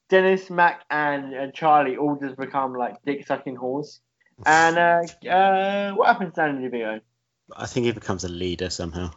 [0.08, 4.00] Dennis, Mac, and, and Charlie all just become like dick sucking whores.
[4.44, 7.00] And uh, uh, what happens in the video?
[7.56, 9.12] I think he becomes a leader somehow.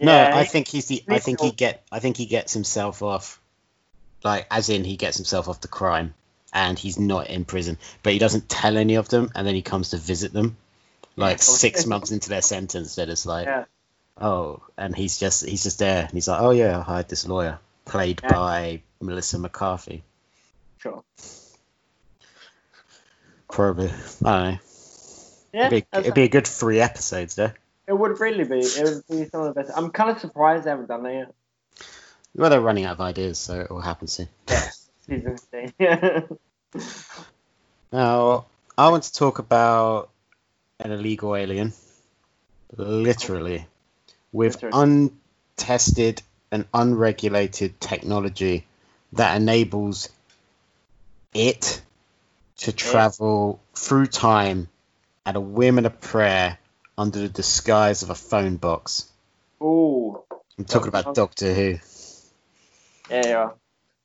[0.00, 1.04] Yeah, no, I think he's the.
[1.08, 1.84] I think he get.
[1.92, 3.40] I think he gets himself off.
[4.24, 6.14] Like, as in, he gets himself off the crime,
[6.52, 9.62] and he's not in prison, but he doesn't tell any of them, and then he
[9.62, 10.56] comes to visit them,
[11.14, 11.42] like Yeah.
[11.42, 12.96] six months into their sentence.
[12.96, 13.64] They're like, Yeah.
[14.20, 17.28] oh, and he's just he's just there, and he's like, oh yeah, I hired this
[17.28, 20.02] lawyer, played by Melissa McCarthy,
[20.78, 21.02] Sure.
[23.50, 23.90] probably.
[24.24, 24.58] I don't know.
[25.52, 27.54] Yeah, It'd be, it'd be a good three episodes there.
[27.86, 28.58] it would really be.
[28.60, 29.72] It would be some of the best.
[29.76, 31.34] I'm kind of surprised they haven't done that yet.
[32.36, 34.28] Well, they're running out of ideas, so it will happen soon.
[34.48, 34.70] Yeah,
[35.06, 35.72] season three.
[35.78, 36.20] Yeah.
[37.90, 38.44] Now,
[38.76, 40.10] I want to talk about
[40.78, 41.72] an illegal alien,
[42.76, 43.66] literally,
[44.30, 45.10] with Literally.
[45.56, 48.66] untested and unregulated technology
[49.14, 50.10] that enables
[51.34, 51.80] it
[52.58, 54.68] to travel through time
[55.24, 56.58] at a whim and a prayer
[56.96, 59.10] under the disguise of a phone box.
[59.62, 60.22] Ooh.
[60.58, 61.78] I'm talking about Doctor Who.
[63.10, 63.50] Yeah, yeah.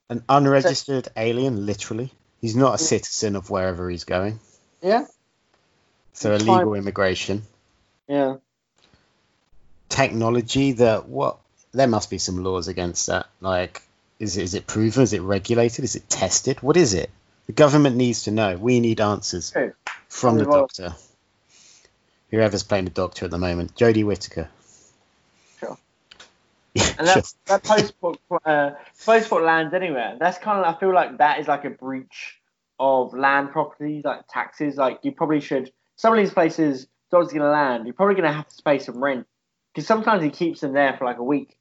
[0.09, 2.11] An unregistered alien, literally.
[2.41, 4.39] He's not a citizen of wherever he's going.
[4.81, 5.05] Yeah.
[6.13, 7.43] So illegal immigration.
[8.07, 8.35] Yeah.
[9.89, 11.37] technology that what
[11.71, 13.81] there must be some laws against that like
[14.19, 17.09] is it, is it proven is it regulated is it tested what is it
[17.47, 19.73] the government needs to know we need answers True.
[20.07, 20.95] from the doctor
[22.31, 24.49] whoever's playing the doctor at the moment jodie whittaker
[25.59, 25.77] Sure.
[26.73, 27.21] yeah And sure.
[27.21, 28.71] that that postport uh,
[29.05, 30.17] postport lands anywhere.
[30.19, 32.39] That's kind of I feel like that is like a breach
[32.79, 34.75] of land property, like taxes.
[34.77, 35.71] Like you probably should.
[35.95, 37.85] Some of these places, dog's gonna land.
[37.85, 39.27] You're probably gonna have to pay some rent
[39.73, 41.57] because sometimes he keeps them there for like a week.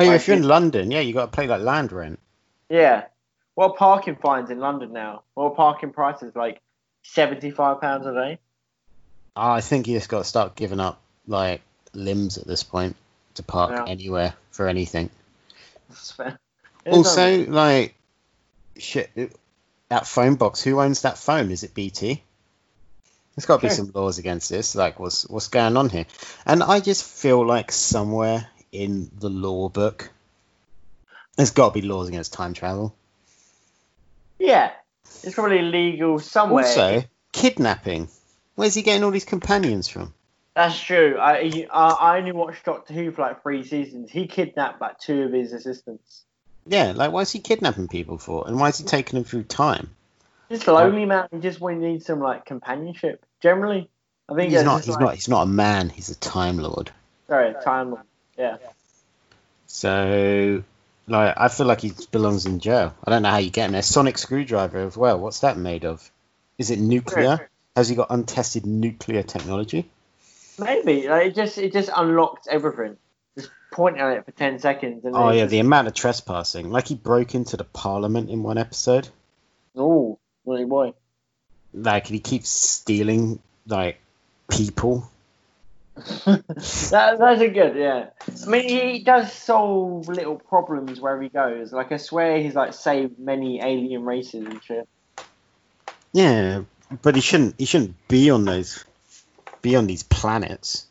[0.00, 2.18] Oh yeah if you're in london yeah you got to pay like land rent
[2.68, 3.04] Yeah.
[3.54, 5.22] What parking fines in London now?
[5.34, 6.60] What are parking prices like?
[7.02, 8.38] Seventy five pounds a day.
[9.36, 11.60] oh, i think you just got to start giving up like
[11.92, 12.96] limbs at this point
[13.34, 13.84] to park Yeah.
[13.86, 15.10] anywhere for anything
[15.88, 16.38] That's fair.
[16.84, 17.94] It Also, like,
[18.78, 19.26] shit, uh,
[19.88, 20.62] that phone box.
[20.62, 21.50] Who owns that phone?
[21.50, 22.22] Is it BT?
[23.36, 24.74] There's got to be some laws against this.
[24.74, 26.06] Like, what's what's going on here?
[26.46, 30.10] And I just feel like somewhere in the law book,
[31.36, 32.94] there's got to be laws against time travel.
[34.38, 34.72] Yeah,
[35.22, 36.64] it's probably illegal somewhere.
[36.64, 38.08] Also, kidnapping.
[38.54, 40.14] Where's he getting all these companions from?
[40.54, 41.16] That's true.
[41.18, 44.10] I, he- I I only watched Doctor Who for like three seasons.
[44.10, 46.24] He kidnapped like two of his assistants.
[46.66, 48.46] Yeah, like, why is he kidnapping people for?
[48.46, 49.90] And why is he taking them through time?
[50.50, 51.28] Just lonely man.
[51.30, 53.24] He just want- needs some like companionship.
[53.40, 53.88] Generally,
[54.28, 54.84] I think He's not.
[54.84, 55.14] He's like, not.
[55.14, 55.88] He's not a man.
[55.88, 56.90] He's a time lord.
[57.28, 57.94] Sorry, time.
[58.40, 58.56] Yeah.
[59.66, 60.64] So,
[61.06, 62.94] like, I feel like he belongs in jail.
[63.04, 63.82] I don't know how you get him there.
[63.82, 65.20] Sonic screwdriver as well.
[65.20, 66.10] What's that made of?
[66.56, 67.50] Is it nuclear?
[67.76, 69.90] Has he got untested nuclear technology?
[70.58, 72.96] Maybe like, it just it just unlocked everything.
[73.36, 75.04] Just pointing at it for ten seconds.
[75.04, 76.70] And Oh yeah, it's the amount of trespassing.
[76.70, 79.08] Like he broke into the parliament in one episode.
[79.76, 80.94] Oh, really boy.
[81.72, 84.00] Like he keeps stealing like
[84.50, 85.08] people.
[85.96, 88.10] That, that's a good, yeah.
[88.46, 91.72] I mean, he does solve little problems wherever he goes.
[91.72, 94.88] Like, I swear he's like saved many alien races and shit.
[96.12, 96.62] Yeah,
[97.02, 97.56] but he shouldn't.
[97.58, 98.84] He shouldn't be on those.
[99.62, 100.86] Be on these planets.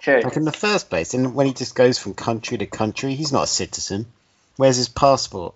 [0.00, 0.20] True.
[0.22, 3.32] Like in the first place, and when he just goes from country to country, he's
[3.32, 4.06] not a citizen.
[4.56, 5.54] Where's his passport?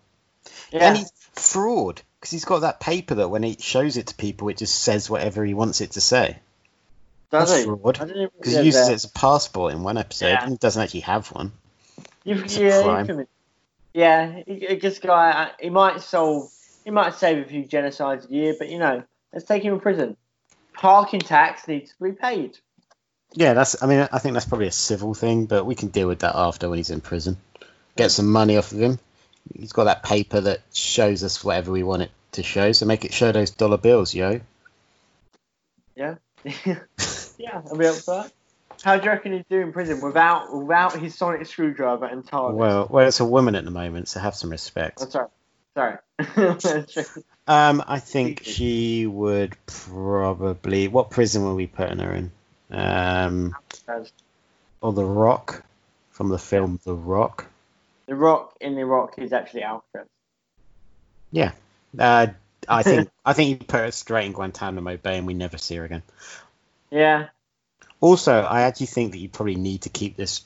[0.71, 0.89] Yeah.
[0.89, 4.49] And he's fraud because he's got that paper that when he shows it to people,
[4.49, 6.39] it just says whatever he wants it to say.
[7.31, 7.65] Does that's he?
[7.65, 7.99] fraud.
[8.01, 8.93] I didn't even Because he uses that.
[8.93, 10.43] it as a passport in one episode, Yeah.
[10.43, 11.53] and he doesn't actually have one.
[12.25, 13.27] You've, It's a yeah, crime.
[13.95, 14.43] yeah.
[14.47, 16.51] This guy, uh, he might solve,
[16.85, 19.03] he might save a few genocides a year, but you know,
[19.33, 20.17] let's take him in prison.
[20.75, 22.59] Parking tax needs to be paid.
[23.33, 23.83] Yeah, that's.
[23.83, 26.35] I mean, I think that's probably a civil thing, but we can deal with that
[26.37, 27.37] after when he's in prison.
[27.97, 28.99] Get some money off of him.
[29.59, 33.05] He's got that paper that shows us whatever we want it to show, so make
[33.05, 34.41] it show those dollar bills, yo.
[35.97, 36.17] Yeah,
[37.39, 38.33] yeah, I'll be up for that.
[38.83, 42.57] How do you reckon he's doing in prison without without his sonic screwdriver and target?
[42.59, 44.99] Well, well, it's a woman at the moment, so have some respect.
[45.01, 45.31] oh,
[45.75, 45.99] sorry,
[46.61, 46.85] sorry.
[47.49, 50.89] Um, I think she would probably.
[50.89, 52.33] What prison were we putting her in?
[52.73, 53.55] Um,
[54.81, 55.65] or The Rock
[56.11, 57.47] from the film The Rock.
[58.07, 60.07] the Rock in the Rock is actually Alfred.
[61.31, 61.53] Yeah.
[61.97, 62.27] Uh,
[62.69, 65.77] I think I think you put her straight in Guantanamo Bay and we never see
[65.77, 66.03] her again.
[66.91, 67.29] Yeah,
[68.01, 70.43] Also, I actually think that you probably need to keep this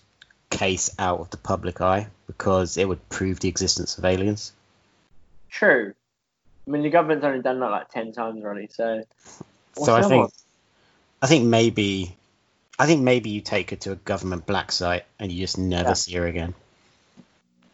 [0.50, 4.52] case out of the public eye because it would prove the existence of aliens.
[5.50, 5.94] true.
[6.66, 9.02] I mean, the government's only done that like ten times already, so.
[9.74, 10.30] so I think
[11.22, 12.16] I think maybe
[12.78, 15.90] I think maybe you take her to a government black site and you just never
[15.90, 15.94] Yeah.
[15.94, 16.54] see her again.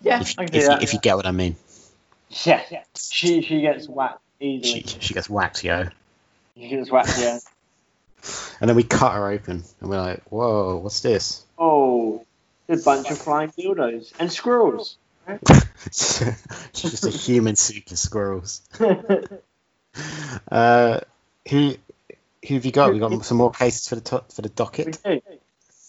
[0.00, 0.82] Yeah, If, I if, do you, that.
[0.82, 1.56] if you get what I mean.
[2.44, 2.82] yeah, yeah.
[2.96, 4.84] She she gets whacked She, easily.
[5.00, 5.88] she gets whacked, yo.
[6.56, 7.38] She gets whacked, yeah.
[8.60, 11.44] And then we cut her open and we're like, whoa, what's this?
[11.58, 12.24] Oh,
[12.68, 14.96] a bunch of flying dildos and squirrels.
[15.92, 16.20] She's
[16.72, 18.62] just a human suit of squirrels.
[20.50, 21.00] Uh,
[21.48, 21.74] who
[22.46, 22.92] who have you got?
[22.92, 24.98] We got some more cases for the to- for the docket.
[25.04, 25.22] we do.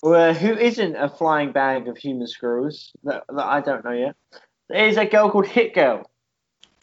[0.02, 4.16] Well, who isn't a flying bag of human squirrels that, that I don't know yet?
[4.70, 6.10] There is a girl called Hit Girl.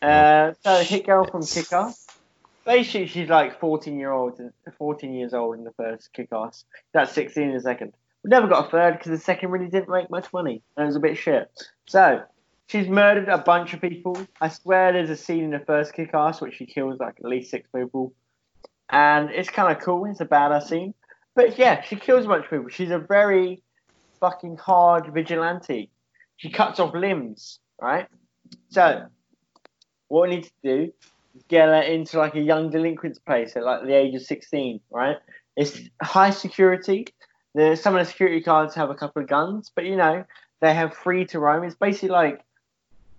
[0.03, 2.03] Uh, so Hit Girl from Kick-Ass.
[2.64, 4.40] Basically, she's like 14 year old,
[4.78, 6.64] 14 years old in the first Kick-Ass.
[6.92, 7.92] That's 16 in the second.
[8.22, 10.62] We never got a third because the second really didn't make much money.
[10.76, 11.50] And it was a bit shit.
[11.86, 12.22] So
[12.68, 14.18] she's murdered a bunch of people.
[14.40, 17.50] I swear there's a scene in the first Kick-Ass which she kills like at least
[17.50, 18.14] six people.
[18.88, 20.06] And it's kind of cool.
[20.06, 20.94] It's a badass scene.
[21.34, 22.68] But yeah, she kills a bunch of people.
[22.68, 23.62] She's a very
[24.20, 25.90] fucking hard vigilante.
[26.36, 28.08] She cuts off limbs, right?
[28.70, 29.06] So,
[30.08, 30.92] what we need to do
[31.51, 35.16] her into like a young delinquent's place at like the age of 16, right?
[35.57, 37.07] It's high security.
[37.55, 40.24] The, some of the security guards have a couple of guns, but you know,
[40.61, 41.64] they have free to roam.
[41.64, 42.43] It's basically like,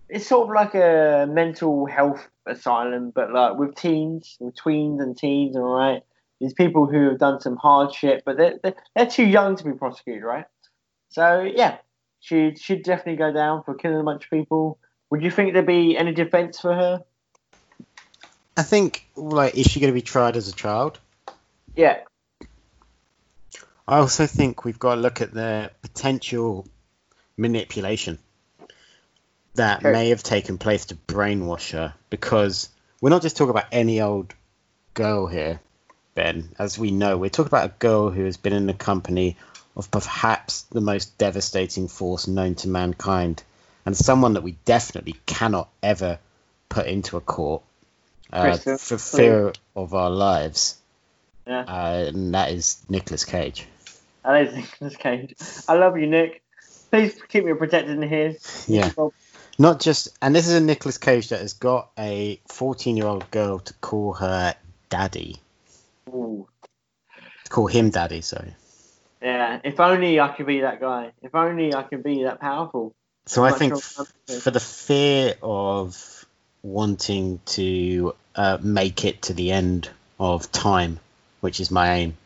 [0.10, 5.18] it's sort of like a mental health asylum, but like with teens, with tweens and
[5.18, 6.04] teens, all right?
[6.40, 9.64] These people who have done some hard shit, but they're, they're, they're too young to
[9.64, 10.46] be prosecuted, right?
[11.10, 11.78] So, yeah,
[12.20, 14.80] she should definitely go down for killing a bunch of people.
[15.12, 17.04] Would you think there'd be any defense for her?
[18.58, 21.00] I think like is she going to be tried as a child?
[21.76, 22.00] Yeah,
[23.88, 26.66] I also think we've got to look at the potential
[27.38, 28.18] manipulation
[29.56, 29.92] that Sure.
[29.92, 32.70] may have taken place to brainwash her because
[33.02, 34.34] we're not just talking about any old
[34.94, 35.60] girl here,
[36.14, 36.50] Ben.
[36.58, 39.38] As we know, we're talking about a girl who has been in the company
[39.76, 43.44] of perhaps the most devastating force known to mankind
[43.86, 46.18] and someone that we definitely cannot ever
[46.70, 47.62] put into a court
[48.32, 50.78] uh, for fear of our lives.
[51.48, 51.62] Yeah.
[51.68, 53.66] Uh, and that is Nicolas Cage.
[54.24, 55.36] that is Nicolas Cage.
[55.68, 56.42] I love you, Nick.
[56.92, 58.36] Please keep me protected in here.
[58.68, 58.92] Yeah.
[59.58, 63.30] Not just, and this is a Nicolas Cage that has got a 14 year old
[63.32, 64.56] girl to call her
[64.90, 65.38] daddy.
[66.10, 66.48] Ooh.
[67.46, 68.54] To call him daddy, sorry.
[69.22, 71.12] Yeah, if only I could be that guy.
[71.22, 72.94] If only I could be that powerful.
[73.26, 74.08] So I think f-
[74.42, 76.15] for the fear of
[76.66, 79.90] wanting to uh, make it to the end
[80.20, 81.00] of time,
[81.42, 82.18] which is my aim,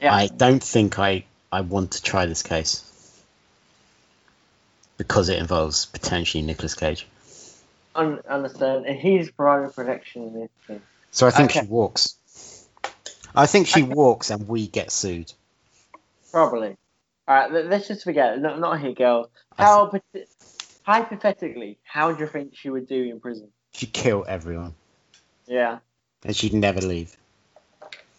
[0.00, 0.14] Yeah.
[0.14, 2.84] I don't think I, I want to try this case
[4.98, 7.06] because it involves potentially Nicolas Cage.
[7.94, 8.84] Un- understand.
[8.86, 10.82] And he's providing protection in this thing.
[11.10, 11.60] So I think Okay.
[11.60, 12.16] she walks.
[13.34, 13.92] I think she Okay.
[13.92, 15.32] walks and we get sued.
[16.30, 16.76] Probably.
[17.26, 18.34] All right, let- let's just forget.
[18.34, 18.40] it.
[18.40, 19.30] No, not here, girl.
[19.56, 19.90] How,
[20.82, 23.48] hypothetically, how do you think she would do in prison?
[23.72, 24.74] She'd kill everyone
[25.46, 25.78] Yeah.
[26.24, 27.16] and she'd never leave.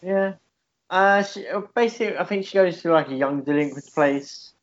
[0.02, 0.34] Yeah.
[0.90, 1.46] Uh, she,
[1.76, 4.54] basically, I think she goes to like a young delinquent place.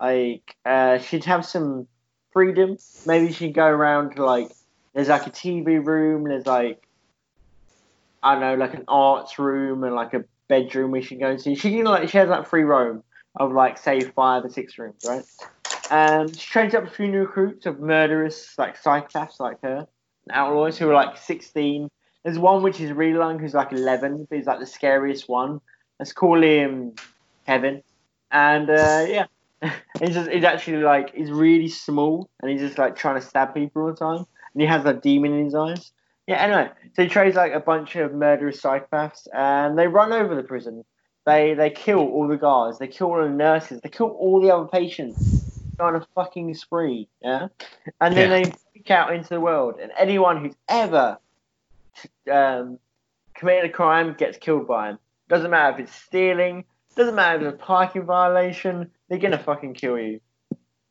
[0.00, 1.86] Like, uh, she'd have some
[2.32, 2.76] freedom.
[3.06, 4.50] Maybe she'd go around to like,
[4.94, 6.24] there's like a TV room.
[6.24, 6.86] There's like,
[8.22, 11.54] I don't know, like an arts room and like a bedroom we should go into.
[11.54, 13.02] She can like, she has like free roam
[13.36, 15.24] of like say five or six rooms, right?
[15.90, 19.86] Um, she trains up a few new recruits of murderous like psychopaths like her,
[20.32, 21.88] outlaws who are like 16
[22.24, 25.60] there's one which is really young who's like 11, but he's like the scariest one.
[26.00, 26.98] Let's call him
[27.46, 27.82] Kevin.
[28.32, 29.26] And uh, yeah,
[30.00, 33.54] he's just he's actually like he's really small and he's just like trying to stab
[33.54, 34.26] people all the time.
[34.54, 35.92] And he has a demon in his eyes.
[36.26, 40.34] Yeah, anyway, so he trains like a bunch of murderous psychopaths and they run over
[40.34, 40.84] the prison.
[41.26, 42.78] They they kill all the guards.
[42.80, 43.80] They kill all the nurses.
[43.82, 45.22] They kill all the other patients.
[45.78, 47.48] On a fucking spree, yeah.
[48.00, 48.30] And then Yeah.
[48.30, 48.52] they
[48.90, 51.18] out into the world, and anyone who's ever
[52.30, 52.78] um,
[53.34, 54.98] committed a crime gets killed by him.
[55.28, 56.64] Doesn't matter if it's stealing.
[56.94, 58.90] Doesn't matter if it's a parking violation.
[59.08, 60.20] They're gonna fucking kill you.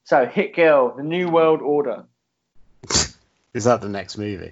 [0.04, 2.06] So, Hit Girl, the New World Order.
[3.54, 4.52] Is that the next movie?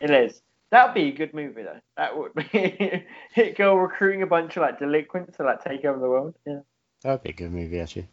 [0.00, 0.42] It is.
[0.70, 1.80] That would be a good movie, though.
[1.96, 5.98] That would be Hit Girl recruiting a bunch of like delinquents to like take over
[5.98, 6.34] the world.
[6.46, 6.60] Yeah.
[7.02, 8.08] That would be a good movie, actually.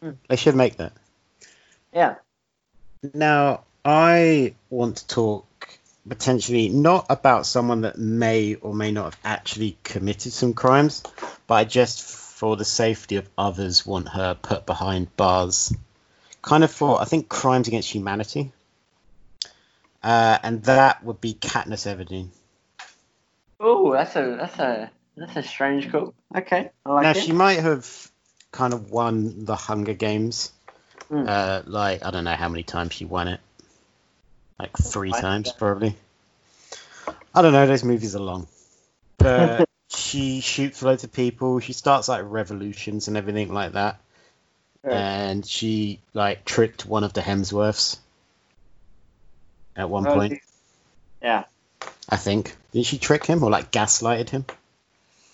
[0.00, 0.10] Hmm.
[0.28, 0.92] They should make that.
[1.92, 2.16] Yeah.
[3.14, 5.46] Now, I want to talk
[6.08, 11.02] potentially not about someone that may or may not have actually committed some crimes,
[11.46, 15.74] but I just, for the safety of others, want her put behind bars.
[16.42, 18.52] Kind of for, I think, crimes against humanity.
[20.02, 22.28] Uh, and that would be Katniss Everdeen.
[23.60, 26.14] Oh, that's a that's a that's a strange call.
[26.36, 27.16] Okay, I like now, it.
[27.18, 28.10] she might have
[28.50, 30.50] kind of won the Hunger Games.
[31.08, 31.24] Hmm.
[31.28, 33.40] Uh, like, I don't know how many times she won it.
[34.62, 35.96] Like three times, probably.
[37.34, 38.46] I don't know, those movies are long.
[39.18, 41.58] But she shoots loads of people.
[41.58, 43.98] She starts like revolutions and everything like that.
[44.84, 47.98] And she like tricked one of the Hemsworths
[49.74, 50.38] at one Oh, point,
[51.20, 51.44] Yeah.
[52.08, 52.54] I think.
[52.70, 54.44] Did she trick him or like gaslighted him?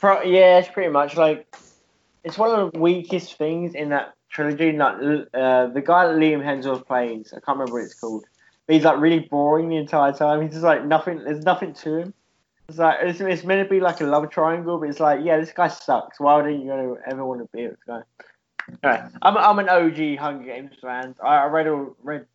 [0.00, 1.54] Pro- yeah, it's pretty much like
[2.24, 4.72] it's one of the weakest things in that trilogy.
[4.72, 4.96] Like
[5.34, 8.24] uh, the guy that Liam Hemsworth plays, I can't remember what it's called.
[8.68, 10.42] He's like really boring the entire time.
[10.42, 11.24] He's just like nothing.
[11.24, 12.14] There's nothing to him.
[12.68, 15.38] It's like it's, it's meant to be like a love triangle, but it's like yeah,
[15.38, 16.20] this guy sucks.
[16.20, 18.02] Why would you ever want to be with this guy?
[18.82, 21.14] Anyway, I'm I'm an OG Hunger Games fan.
[21.22, 22.26] I, I read all, read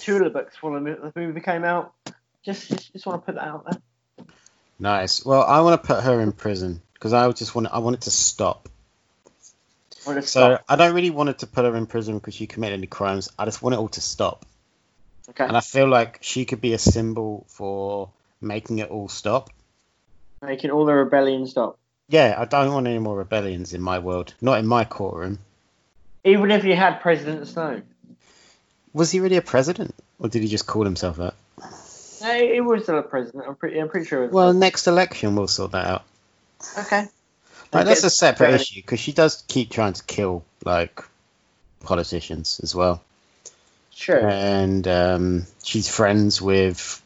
[0.00, 1.94] two of the books before the movie came out.
[2.44, 4.26] Just just, just want to put that out there.
[4.78, 5.24] Nice.
[5.24, 8.02] Well, I want to put her in prison because I just want I want it
[8.02, 8.68] to stop.
[10.04, 10.64] To So stop.
[10.68, 13.30] I don't really want it to put her in prison because she committed any crimes.
[13.38, 14.44] I just want it all to stop.
[15.30, 15.44] Okay.
[15.44, 18.10] And I feel like she could be a symbol for
[18.40, 19.50] making it all stop.
[20.42, 21.78] Making all the rebellion stop.
[22.08, 24.34] Yeah, I don't want any more rebellions in my world.
[24.40, 25.38] Not in my courtroom.
[26.24, 27.82] Even if you had President Snow.
[28.92, 29.94] Was he really a president?
[30.18, 31.34] Or did he just call himself that?
[32.22, 33.44] No, it was still a president.
[33.46, 34.34] I'm pretty, I'm pretty sure it was.
[34.34, 36.04] Well, next election we'll sort that out.
[36.78, 37.06] okay.
[37.72, 41.02] Right, that's a separate get- issue because she does keep trying to kill like
[41.80, 43.02] politicians as well.
[43.98, 44.28] Sure.
[44.28, 47.02] and um, she's friends with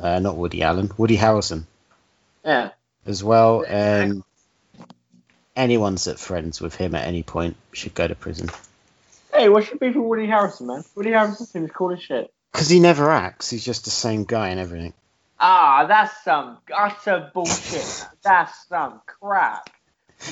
[0.00, 1.64] uh, not Woody Allen, Woody Harrelson
[2.44, 2.70] Yeah.
[3.06, 4.22] as well, and
[5.56, 8.50] anyone that's friends with him at any point should go to prison
[9.32, 10.84] Hey, what should be for Woody Harrison, man?
[10.94, 12.32] Woody Harrison seems cool as shit.
[12.52, 13.50] because he never acts.
[13.50, 14.92] He's just the same guy and everything.
[15.38, 18.06] Ah, that's some utter bullshit.
[18.22, 19.68] that's some crap.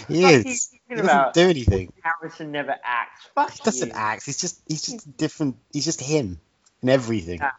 [0.09, 0.71] He Fuck is.
[0.89, 1.35] He doesn't about?
[1.35, 1.93] do anything.
[2.03, 3.27] Harrison never acts.
[3.35, 3.95] Fuck He doesn't you.
[3.95, 4.25] act.
[4.27, 5.57] He's just he's just different.
[5.73, 6.41] He's just him
[6.83, 7.41] in everything.
[7.43, 7.53] Ah.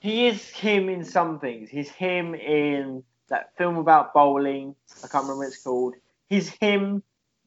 [0.00, 1.70] He is him in some things.
[1.70, 4.74] He's him in that film about bowling.
[5.02, 5.94] I can't remember what it's called.
[6.28, 7.02] He's him,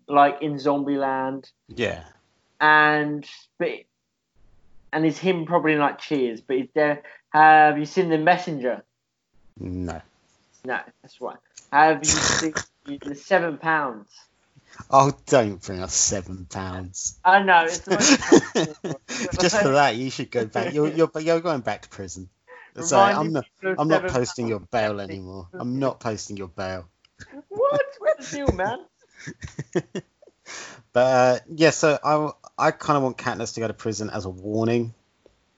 [0.07, 1.51] like in Zombieland.
[1.67, 2.03] Yeah.
[2.59, 3.23] and
[3.59, 3.69] but
[4.91, 7.03] and it's him probably in like Cheers, but he's there.
[7.29, 8.83] Have you seen the Messenger?
[9.59, 10.01] No.
[10.67, 11.37] No, that's right.
[11.71, 12.53] Have you seen
[12.85, 14.09] the Seven Pounds?
[14.91, 17.17] Oh, don't bring us seven pounds.
[17.23, 17.79] I know it's
[19.39, 20.73] Just for that, you should go back.
[20.73, 22.29] You're you're you're going back to prison.
[22.79, 23.45] Sorry, I'm not.
[23.63, 25.47] Reminded me of I'm not posting your bail anymore.
[25.57, 26.85] I'm not posting your bail.
[27.47, 27.81] What?
[27.99, 28.79] What's the deal, man?
[30.93, 34.25] But uh, yeah, so I I kind of want Katniss to go to prison as
[34.25, 34.93] a warning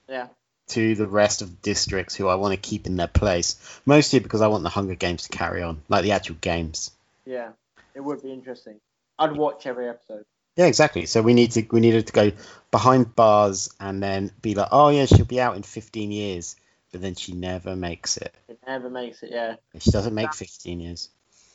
[0.08, 0.28] Yeah.
[0.70, 3.56] To the rest of districts who I want to keep in their place.
[3.86, 6.92] Mostly because I want the Hunger Games to carry on, like the actual games.
[7.26, 7.50] Yeah,
[7.94, 8.80] it would be interesting.
[9.18, 10.26] I'd watch every episode.
[10.56, 11.06] Yeah, exactly.
[11.06, 12.32] So we need to we needed to go
[12.72, 16.56] behind bars and then be like, oh yeah, she'll be out in 15 years,
[16.92, 18.34] but then she never makes it.
[18.48, 19.32] It never makes it.
[19.32, 21.10] Yeah, She doesn't make 15 years.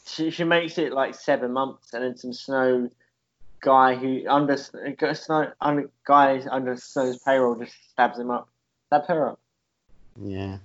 [0.06, 2.90] she she makes it like seven months, and then some snow
[3.60, 8.48] guy who under snow under guy under Snow's payroll just stabs him up.
[9.02, 9.40] Her up.
[10.20, 10.58] Yeah.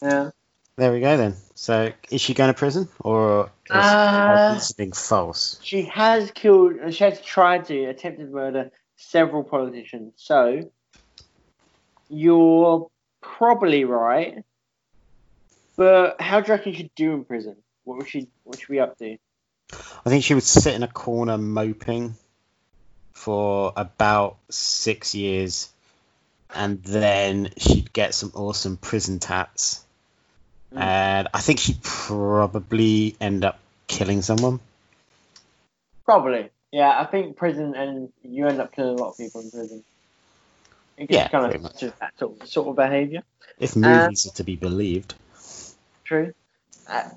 [0.00, 0.30] Yeah.
[0.76, 1.36] There we go then.
[1.54, 5.58] So is she going to prison or is Uh, being false?
[5.62, 6.94] She has killed.
[6.94, 10.14] She has tried to attempted murder several politicians.
[10.16, 10.70] So
[12.08, 14.44] you're probably right.
[15.76, 17.56] But how do you reckon she'd do in prison?
[17.84, 18.28] What would she?
[18.44, 19.16] What should we up to?
[20.04, 22.14] I think she would sit in a corner moping
[23.12, 25.71] for about six years,
[26.54, 29.84] and then she'd get some awesome prison tats.
[30.72, 30.80] Mm.
[30.80, 34.60] And I think she'd probably end up killing someone.
[36.04, 36.50] Probably.
[36.70, 39.84] Yeah, I think prison and you end up killing a lot of people in prison.
[40.98, 41.80] Yeah, kind of much.
[41.80, 43.22] that sort of, sort of behaviour.
[43.58, 45.14] If movies are to be believed.
[46.04, 46.32] True.
[46.88, 47.10] Uh,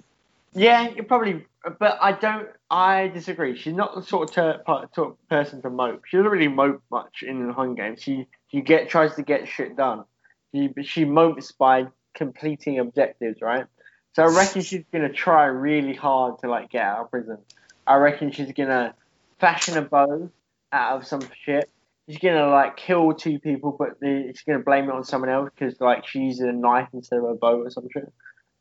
[0.56, 1.46] yeah, you probably.
[1.80, 2.48] But I don't.
[2.70, 3.58] I disagree.
[3.58, 6.04] She's not the sort of, ter- person to mope.
[6.08, 8.02] She doesn't really mope much in the Hunger Games.
[8.02, 10.06] She she get tries to get shit done.
[10.54, 13.66] She she mopes by completing objectives, right?
[14.14, 17.38] So I reckon she's gonna try really hard to like get out of prison.
[17.86, 18.96] I reckon she's gonna
[19.40, 20.30] fashion a bow
[20.72, 21.70] out of some shit.
[22.08, 25.50] She's gonna like kill two people, but the, she's gonna blame it on someone else
[25.54, 28.12] because like she used a knife instead of a bow or some shit.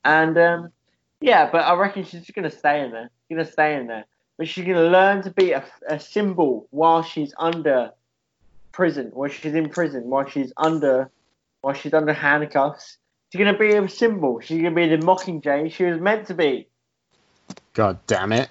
[0.04, 0.72] And um,
[1.20, 3.10] yeah, but I reckon she's just gonna stay in there.
[3.28, 4.04] She's gonna stay in there,
[4.36, 7.90] but she's gonna learn to be a, a symbol while she's under
[8.72, 11.10] prison, while she's in prison, while she's under,
[11.60, 12.98] while she's under handcuffs.
[13.30, 14.40] She's gonna be a symbol.
[14.40, 16.68] She's gonna be the Mockingjay she was meant to be.
[17.72, 18.48] God damn it.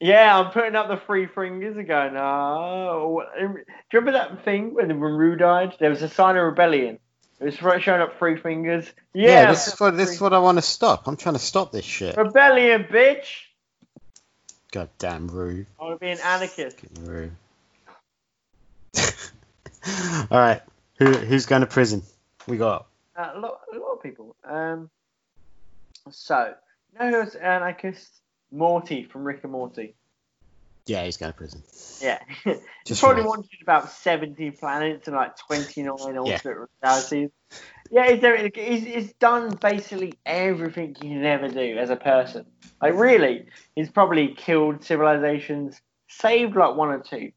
[0.00, 3.22] Yeah, I'm putting up the three fingers and going, oh.
[3.36, 5.74] Uh, do you remember that thing when Maru died?
[5.80, 6.98] There was a sign of rebellion.
[7.40, 8.90] It was showing up three fingers.
[9.14, 11.06] Yeah, Yeah, this is what this is what I want to stop.
[11.06, 12.16] I'm trying to stop this shit.
[12.16, 13.26] rebellion, bitch.
[14.72, 15.64] God damn Rue.
[15.80, 16.78] I want to be an anarchist.
[17.02, 17.30] Rue.
[20.30, 20.62] All right.
[20.98, 22.02] Who who's going to prison?
[22.46, 22.86] We got
[23.16, 24.34] Uh, a lot, a lot of people.
[24.44, 24.90] Um,
[26.10, 26.54] so,
[26.92, 28.20] you know who's an anarchist?
[28.50, 29.94] Morty from Rick and Morty.
[30.88, 31.62] Yeah, he's going to prison.
[32.00, 32.18] Yeah.
[32.44, 33.28] He's Just probably right.
[33.28, 37.30] wanted about 70 planets and like 29 alternate realities.
[37.90, 42.46] Yeah, he's, there- he's, he's done basically everything you can ever do as a person.
[42.80, 47.32] Like, really, he's probably killed civilizations, saved like one or two,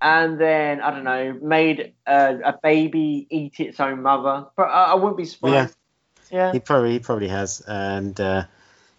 [0.00, 4.46] and then, I don't know, made a, a baby eat its own mother.
[4.56, 5.76] But I, I wouldn't be surprised.
[6.30, 6.52] Yeah.
[6.52, 8.44] He probably he probably has, and uh,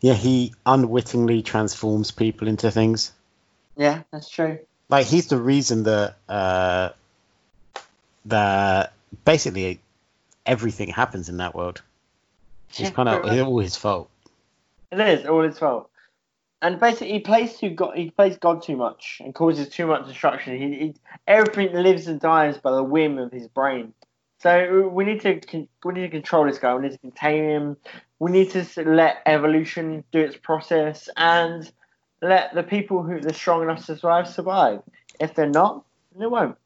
[0.02, 3.12] yeah, he unwittingly transforms people into things.
[3.80, 4.59] Yeah, that's true.
[4.89, 6.89] Like he's the reason that uh,
[8.25, 8.91] that
[9.23, 9.80] basically
[10.45, 11.82] everything happens in that world.
[12.77, 13.39] It's kind of much.
[13.39, 14.09] all his fault.
[14.91, 15.89] It is all his fault.
[16.61, 17.95] And basically, he plays too God.
[17.95, 20.57] He plays God too much and causes too much destruction.
[20.57, 20.93] He, he
[21.25, 23.93] everything lives and dies by the whim of his brain.
[24.39, 25.39] So we need to
[25.86, 26.75] we need to control this guy.
[26.75, 27.77] We need to contain him.
[28.19, 31.71] We need to let evolution do its process and
[32.22, 34.82] let the people who are strong enough to survive survive.
[35.20, 35.84] If they're not,
[36.15, 36.57] they won't.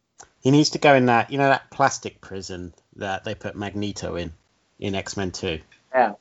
[0.41, 4.15] He needs to go in that you know that plastic prison that they put Magneto
[4.15, 4.33] in
[4.79, 5.59] in X Men Two.
[5.93, 6.13] Yeah.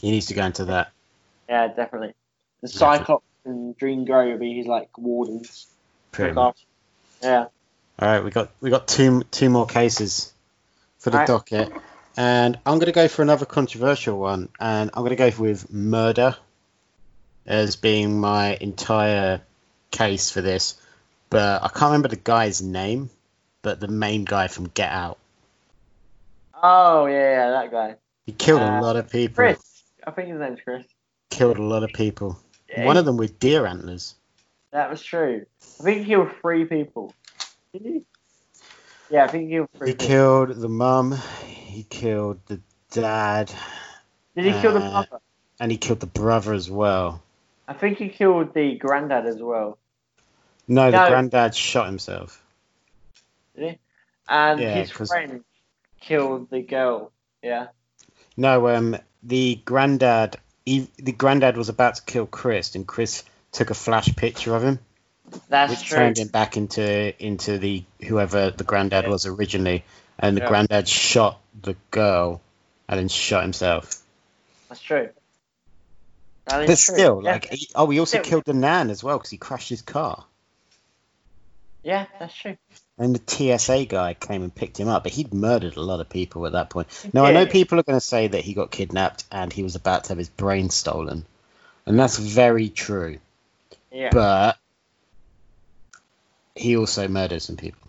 [0.00, 0.92] He needs to go into that.
[1.48, 2.14] Yeah, definitely.
[2.62, 2.68] The.
[2.68, 5.66] Cyclops and Jean Grey will be his like wardens.
[6.12, 6.64] Pretty much.
[7.22, 7.46] Yeah.
[8.00, 10.32] All right, we got we got two two more cases
[10.98, 11.28] for the Alright.
[11.28, 11.72] docket,
[12.16, 15.72] and I'm going to go for another controversial one, and I'm going to go with
[15.72, 16.36] murder
[17.48, 19.40] as being my entire
[19.90, 20.80] case for this.
[21.30, 23.10] But I can't remember the guy's name,
[23.62, 25.18] but the main guy from Get Out.
[26.62, 27.12] Oh yeah,
[27.46, 27.94] yeah, that guy.
[28.26, 29.34] He killed Uh, a lot of people.
[29.34, 29.82] Chris.
[30.06, 30.84] I think his name's Chris.
[31.30, 32.38] Killed a lot of people.
[32.68, 34.14] Yeah, One he- of them with deer antlers.
[34.70, 35.46] That was true.
[35.80, 37.14] I think he killed three people.
[37.72, 38.02] Did he?
[39.10, 40.06] Yeah, I think he killed three He people.
[40.06, 41.12] killed the mum.
[41.46, 43.52] He killed the dad,
[44.34, 45.22] Did he kill the uh, brother?
[45.60, 47.22] and he killed the brother as well.
[47.68, 49.78] I think he killed the granddad as well.
[50.66, 51.08] No, the No.
[51.08, 52.42] granddad shot himself.
[53.54, 53.78] Did he?
[54.28, 55.44] And Yeah, his 'cause- friend
[56.00, 57.12] killed the girl.
[57.42, 57.68] Yeah.
[58.36, 63.70] No, um, the granddad, he, the granddad was about to kill Chris, and Chris took
[63.70, 64.78] a flash picture of him,
[65.48, 65.98] That's which true.
[65.98, 69.10] turned him back into into the whoever the granddad Yeah.
[69.10, 69.84] was originally,
[70.18, 70.48] and the Yeah.
[70.48, 72.40] granddad shot the girl,
[72.88, 74.02] and then shot himself.
[74.68, 75.10] That's true.
[76.48, 76.94] That is But true.
[76.94, 77.32] still, Yeah.
[77.32, 78.24] like, he, oh, he also Still.
[78.30, 80.24] killed the nan as well because he crashed his car,
[81.82, 82.56] Yeah, that's true.
[82.98, 83.20] and the
[83.58, 86.52] TSA guy came and picked him up, but he'd murdered a lot of people at
[86.52, 86.88] that point.
[87.12, 89.76] Now I know people are going to say that he got kidnapped and he was
[89.76, 91.24] about to have his brain stolen,
[91.86, 93.18] and that's very true.
[93.90, 94.10] Yeah.
[94.12, 94.58] but
[96.54, 97.80] he also murdered some people.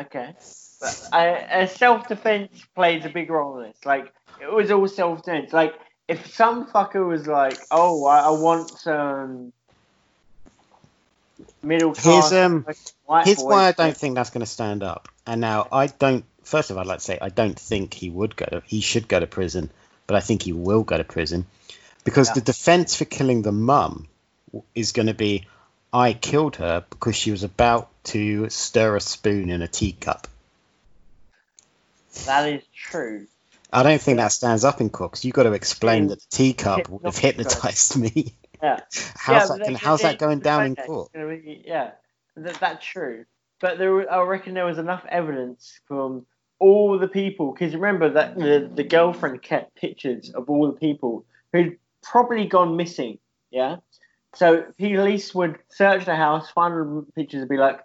[0.00, 0.34] Okay.
[0.80, 3.84] But uh, self defense plays a big role in this.
[3.84, 5.52] Like, it was all self defense.
[5.52, 5.74] Like,
[6.10, 9.52] if some fucker was like, oh, I, I want some
[11.62, 12.66] middle class Here's um,
[13.24, 15.08] here's boy why I don't think that's going to stand up.
[15.24, 16.24] And now I don't.
[16.42, 18.46] First of all, I'd like to say I don't think he would go.
[18.46, 19.70] To, he should go to prison,
[20.08, 21.46] but I think he will go to prison
[22.04, 22.34] because Yeah.
[22.34, 24.08] the defense for killing the mum
[24.74, 25.46] is going to be,
[25.92, 30.26] I killed her because she was about to stir a spoon in a teacup.
[32.26, 33.28] That is true.
[33.72, 36.26] I don't think that stands up in court because you've got to explain that the
[36.30, 38.34] teacup would have hypnotized me.
[38.62, 38.80] Yeah.
[39.16, 39.64] How's but that?
[39.64, 41.10] Can, how's they- that going down in court?
[41.14, 41.92] Yeah,
[42.36, 43.24] that, that's true.
[43.60, 46.26] But there, I reckon there was enough evidence from
[46.58, 47.52] all the people.
[47.52, 52.76] Because remember that the, the girlfriend kept pictures of all the people who'd probably gone
[52.76, 53.18] missing.
[53.50, 53.76] Yeah.
[54.34, 57.80] So police would search the house, find pictures, and be like,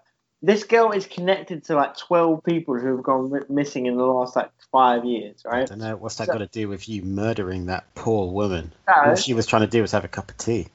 [0.45, 4.35] "This girl is connected to like twelve people who have gone missing in the last
[4.35, 5.63] like five years, right?
[5.63, 5.95] I don't know.
[5.95, 8.71] What's that So- got to do with you murdering that poor woman?
[8.87, 10.67] So, All she was trying to do was have a cup of tea.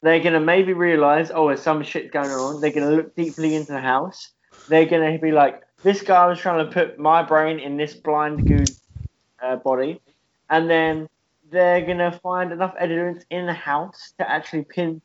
[0.00, 2.60] they're gonna maybe realize, oh, there's some shit going on.
[2.60, 4.32] They're gonna look deeply into the house.
[4.68, 8.44] They're gonna be like, this guy was trying to put my brain in this blind
[8.48, 8.80] goose
[9.40, 10.00] uh, body,
[10.50, 11.08] and then
[11.52, 15.00] they're gonna find enough evidence in the house to actually pin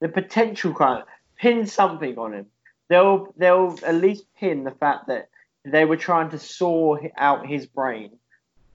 [0.00, 1.04] the potential crime,
[1.36, 2.46] pin something on him.
[2.92, 5.30] They'll they'll at least pin the fact that
[5.64, 8.18] they were trying to saw out his brain,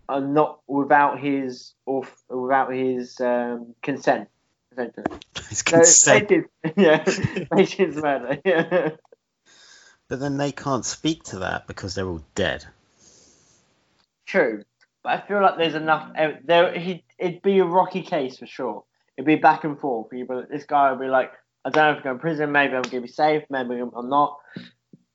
[0.09, 4.27] and not without his or without his um, consent,
[4.71, 5.05] essentially.
[5.35, 6.29] It's So consent.
[6.29, 8.41] Patience, yeah, patience murder.
[8.45, 8.89] Yeah.
[10.07, 12.65] But then they can't speak to that because they're all dead.
[14.25, 14.63] True,
[15.03, 16.11] but I feel like there's enough.
[16.43, 18.83] There, he it'd be a rocky case for sure.
[19.15, 20.09] It'd be back and forth.
[20.09, 21.33] People, this guy would be like,
[21.67, 22.51] I don't know if I'm going to prison.
[22.53, 23.43] Maybe I'm going to be safe.
[23.49, 24.37] Maybe I'm not.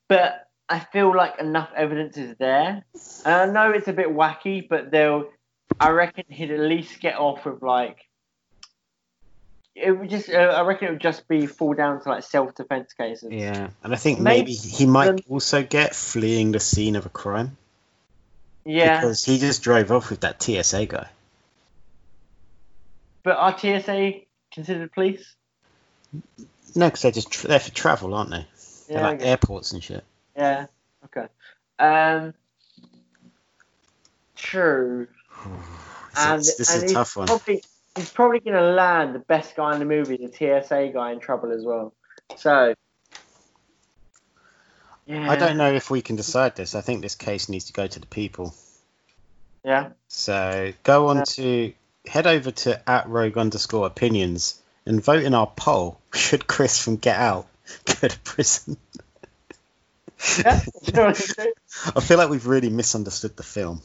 [0.07, 2.85] But I feel like enough evidence is there.
[3.25, 5.31] And I know it's a bit wacky, but they'll.
[5.81, 7.97] I reckon he'd at least get off with like.
[9.75, 10.29] It would just.
[10.29, 13.31] Uh, I reckon it would just be fall down to like self defense cases.
[13.33, 17.07] Yeah, and I think Maybe- maybe he might um, also get fleeing the scene of
[17.07, 17.57] a crime
[18.67, 19.01] Yeah.
[19.01, 21.09] because he just drove off with that TSA guy.
[23.23, 24.21] But are TSA
[24.53, 25.35] considered police?
[26.75, 28.47] No, because they're just tra- they're for travel, aren't they?
[28.89, 30.05] They're Yeah, like airports and shit.
[30.37, 30.67] yeah.
[31.05, 31.27] Okay.
[31.79, 32.35] Um.
[34.37, 35.07] True.
[36.15, 37.27] And this and is a he's tough one.
[37.27, 37.63] Probably,
[37.97, 41.21] he's probably going to land the best guy in the movie, the TSA guy, in
[41.21, 41.95] trouble as well.
[42.37, 42.75] So.
[45.07, 45.31] Yeah.
[45.31, 46.75] I don't know if we can decide this.
[46.75, 48.55] I think this case needs to go to the people.
[49.65, 49.93] Yeah.
[50.09, 51.25] So go on Yeah.
[51.29, 51.73] to
[52.07, 55.99] head over to at rogue underscore opinions and vote in our poll.
[56.13, 57.47] Should Chris from Get Out
[57.87, 58.77] go to prison?
[60.39, 60.61] Yeah.
[60.83, 61.53] You know what I'm saying?
[61.97, 63.83] I feel like we've really misunderstood the film.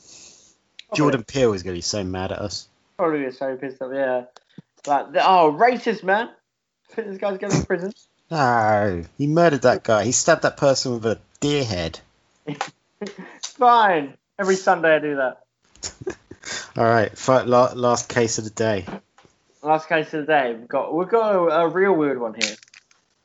[0.93, 2.67] Jordan Peele is going to be so mad at us.
[2.97, 3.91] Probably is so pissed off.
[3.93, 4.25] Yeah.
[4.85, 6.29] Like, oh, racist man.
[6.95, 7.93] This guy's going to prison.
[8.29, 10.03] No, he murdered that guy.
[10.03, 11.97] He stabbed that person with a deer head.
[13.41, 14.17] Fine.
[14.37, 16.17] Every Sunday I do that.
[16.77, 18.85] All right, last case of the day.
[19.67, 22.55] Last case of the day, we've got we've got a, a real weird one here.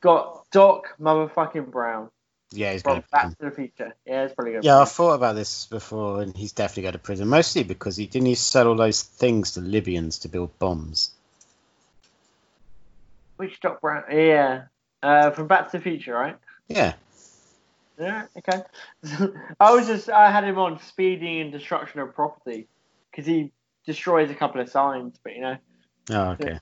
[0.01, 2.11] Got Doc motherfucking Brown
[2.51, 3.95] Yeah, he's going to Back to the Future.
[4.05, 4.65] Yeah, it's probably good.
[4.65, 7.29] Yeah, I thought about this before, and he's definitely going to prison.
[7.29, 11.13] Mostly because he didn't he sell all those things to Libyans to build bombs.
[13.37, 14.03] Which Doc Brown?
[14.11, 14.63] Yeah,
[15.01, 16.37] uh, from Back to the Future, right?
[16.67, 16.95] Yeah,
[18.01, 18.63] Yeah, okay.
[19.61, 22.67] I was just I had him on speeding and destruction of property
[23.13, 23.53] because he
[23.87, 25.57] destroys a couple of signs, but you know.
[26.11, 26.59] Oh, okay.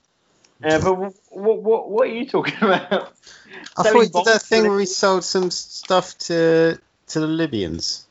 [0.63, 0.93] Uh, but
[1.29, 3.13] what, what what are you talking about?
[3.77, 7.19] I So thought he he did that thing where he sold some stuff to to
[7.19, 8.05] the Libyans.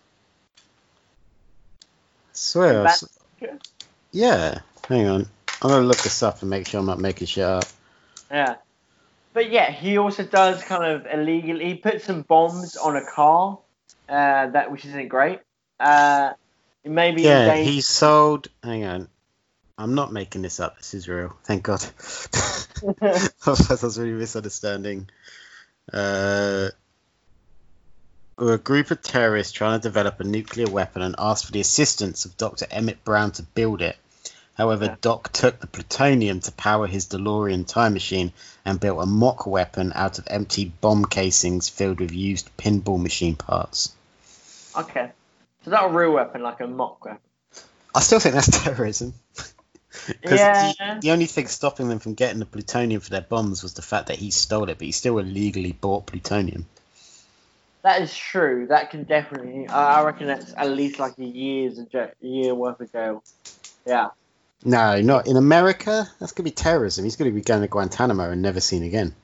[0.57, 0.57] I
[2.33, 2.81] swear.
[2.81, 3.05] I Back- s-
[4.13, 4.61] yeah.
[4.89, 5.27] Hang on.
[5.63, 7.65] I'm gonna look this up and make sure I'm not making shit up.
[8.31, 8.57] Yeah.
[9.33, 11.67] But yeah, he also does kind of illegally.
[11.67, 13.59] He put some bombs on a car,
[14.09, 15.41] uh, that which isn't great.
[15.79, 16.33] Uh,
[16.85, 18.49] maybe Yeah, he sold.
[18.65, 19.09] Hang on.
[19.81, 20.77] I'm not making this up.
[20.77, 21.35] This is real.
[21.45, 21.83] Thank God.
[23.47, 25.09] Otherwise, I was really misunderstanding.
[25.91, 26.69] Uh,
[28.37, 31.61] were a group of terrorists trying to develop a nuclear weapon and asked for the
[31.61, 32.67] assistance of Dr.
[32.71, 33.97] Emmett Brown to build it.
[34.55, 34.97] However, Yeah.
[35.01, 38.33] Doc took the plutonium to power his DeLorean time machine
[38.67, 43.37] and built a mock weapon out of empty bomb casings filled with used pinball machine
[43.37, 43.95] parts.
[44.77, 45.11] Okay.
[45.65, 47.21] So not a real weapon, like a mock weapon.
[47.95, 49.15] I still think that's terrorism.
[50.21, 50.73] Because Yeah.
[50.79, 53.83] the, the only thing stopping them from getting the plutonium for their bombs was the
[53.83, 56.67] fact that he stole it, but he still illegally bought plutonium.
[57.83, 58.67] That is true.
[58.69, 59.67] That can definitely.
[59.69, 63.23] I I reckon that's at least like a year's a year worth of jail.
[63.87, 64.09] Yeah.
[64.63, 66.07] No, not in America.
[66.19, 67.05] That's gonna be terrorism.
[67.05, 69.15] He's gonna be going to Guantanamo and never seen again.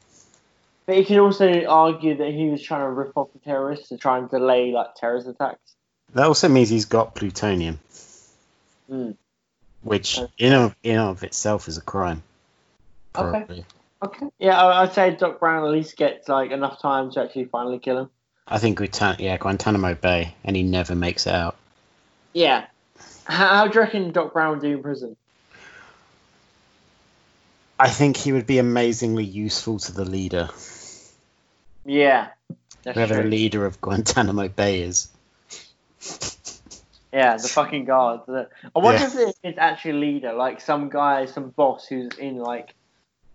[0.86, 3.98] But you can also argue that he was trying to rip off the terrorists to
[3.98, 5.74] try and delay like terrorist attacks.
[6.14, 7.80] That also means he's got plutonium,
[8.88, 9.10] Hmm.
[9.86, 12.22] Which in of in of itself is a crime.
[13.14, 13.30] Okay.
[13.30, 13.64] Probably.
[14.02, 14.26] Okay.
[14.38, 17.78] Yeah, I- I'd say Doc Brown at least gets like enough time to actually finally
[17.78, 18.10] kill him.
[18.48, 21.56] I think Guantan- yeah, Guantanamo Bay, and he never makes it out.
[22.32, 22.66] Yeah.
[23.24, 25.16] How, how do you reckon Doc Brown would do in prison?
[27.78, 30.48] I think he would be amazingly useful to the leader,
[31.84, 32.28] Yeah,
[32.82, 35.08] that's whoever the leader of Guantanamo Bay is.
[37.16, 38.24] Yeah, the fucking guards.
[38.28, 39.06] I wonder Yeah.
[39.06, 42.74] if it- it's actually a leader, like some guy, some boss who's in like,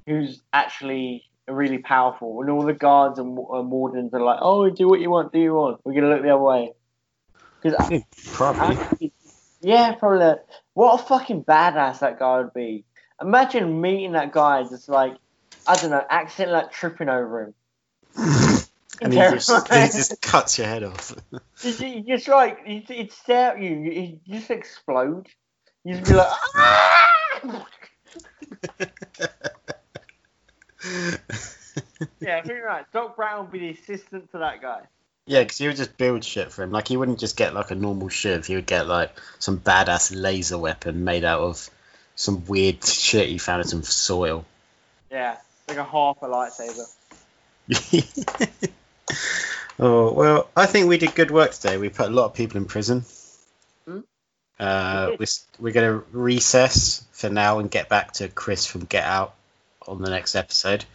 [0.06, 5.00] who's actually really powerful, and all the guards and wardens are like, "Oh, do what
[5.00, 5.82] you want, do you want?
[5.84, 6.74] We're gonna look the other way."
[7.60, 7.76] Because
[8.34, 9.12] Probably.
[9.62, 10.20] yeah, probably.
[10.20, 10.46] That.
[10.76, 12.86] What a fucking badass that guy would be.
[13.20, 15.18] Imagine meeting that guy, just like,
[15.68, 17.54] I don't know, accidentally like tripping over him.
[19.04, 21.16] and he just, he just cuts your head off.
[21.62, 23.92] He's just like he'd, stare at you.
[23.92, 25.28] He'd just explode.
[25.84, 27.08] You'd be like, ah!
[32.20, 32.86] yeah, I think right.
[32.94, 34.82] Doc Brown would be the assistant to that guy.
[35.26, 36.72] Yeah, because he would just build shit for him.
[36.72, 38.46] Like he wouldn't just get like a normal shiv.
[38.46, 41.68] He would get like some badass laser weapon made out of
[42.14, 44.46] some weird shit he found in some soil.
[45.10, 45.38] Yeah,
[45.68, 46.88] like a half a lightsaber.
[49.80, 51.78] Oh well, I think we did good work today.
[51.78, 53.04] We put a lot of people in prison.
[53.88, 54.00] Hmm?
[54.60, 55.26] Uh, we we're
[55.60, 59.34] we're going to recess for now and get back to Chris from Get Out
[59.88, 60.86] on the next episode.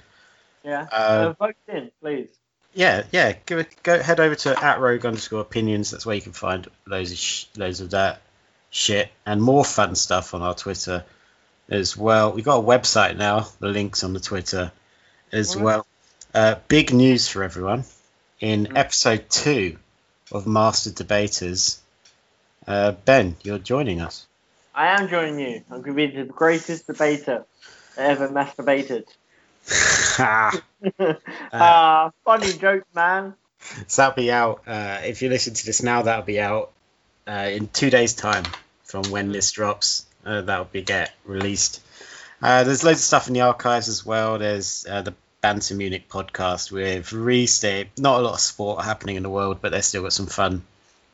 [0.64, 0.86] Yeah.
[0.90, 2.28] Uh, Uh, vote in, please.
[2.74, 3.34] yeah, yeah.
[3.46, 5.90] Go, go head over to at rogue underscore opinions.
[5.90, 8.20] That's where you can find loads of sh- loads of that
[8.70, 11.04] shit and more fun stuff on our Twitter
[11.68, 12.32] as well.
[12.32, 13.48] We've got a website now.
[13.60, 14.72] The links on the Twitter
[15.32, 15.64] as Alright.
[15.64, 15.86] well.
[16.34, 17.84] Uh, big news for everyone.
[18.40, 18.76] In Mm.
[18.78, 19.78] episode two
[20.30, 21.80] of Master Debaters,
[22.66, 24.26] uh, Ben, you're joining us.
[24.74, 25.64] I am joining you.
[25.70, 27.44] I'm going to be the greatest debater
[27.96, 29.04] ever masturbated.
[31.52, 33.34] Ah, funny joke, man.
[33.88, 34.62] So that'll be out.
[34.66, 36.70] Uh, if you listen to this now, that'll be out
[37.26, 38.44] uh, in two days' time
[38.84, 40.04] from when this drops.
[40.24, 41.80] Uh, that'll be get released.
[42.40, 44.38] Uh, there's loads of stuff in the archives as well.
[44.38, 45.14] There's uh, the
[45.46, 47.60] Banter Munich podcast with.
[47.60, 50.26] They- Not a lot of sport happening in the world, but they've still got some
[50.26, 50.64] fun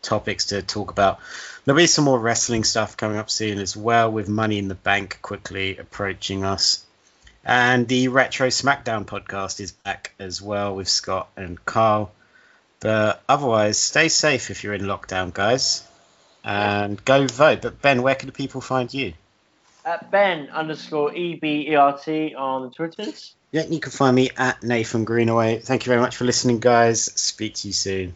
[0.01, 1.19] topics to talk about.
[1.67, 4.75] There'll be some more wrestling stuff coming up soon as well, with Money in the
[4.75, 6.83] Bank quickly approaching us.
[7.45, 12.11] And the Retro SmackDown podcast is back as well with Scott and Carl.
[12.81, 15.87] But otherwise, stay safe if you're in lockdown, guys.
[16.43, 17.61] And go vote.
[17.61, 19.13] But Ben, where can people find you?
[19.85, 23.35] At Ben underscore E EBERT on the Twitters.
[23.53, 25.59] Yeah, you can find me at Nathan Greenaway.
[25.59, 27.05] Thank you very much for listening, guys.
[27.05, 28.15] Speak to you soon.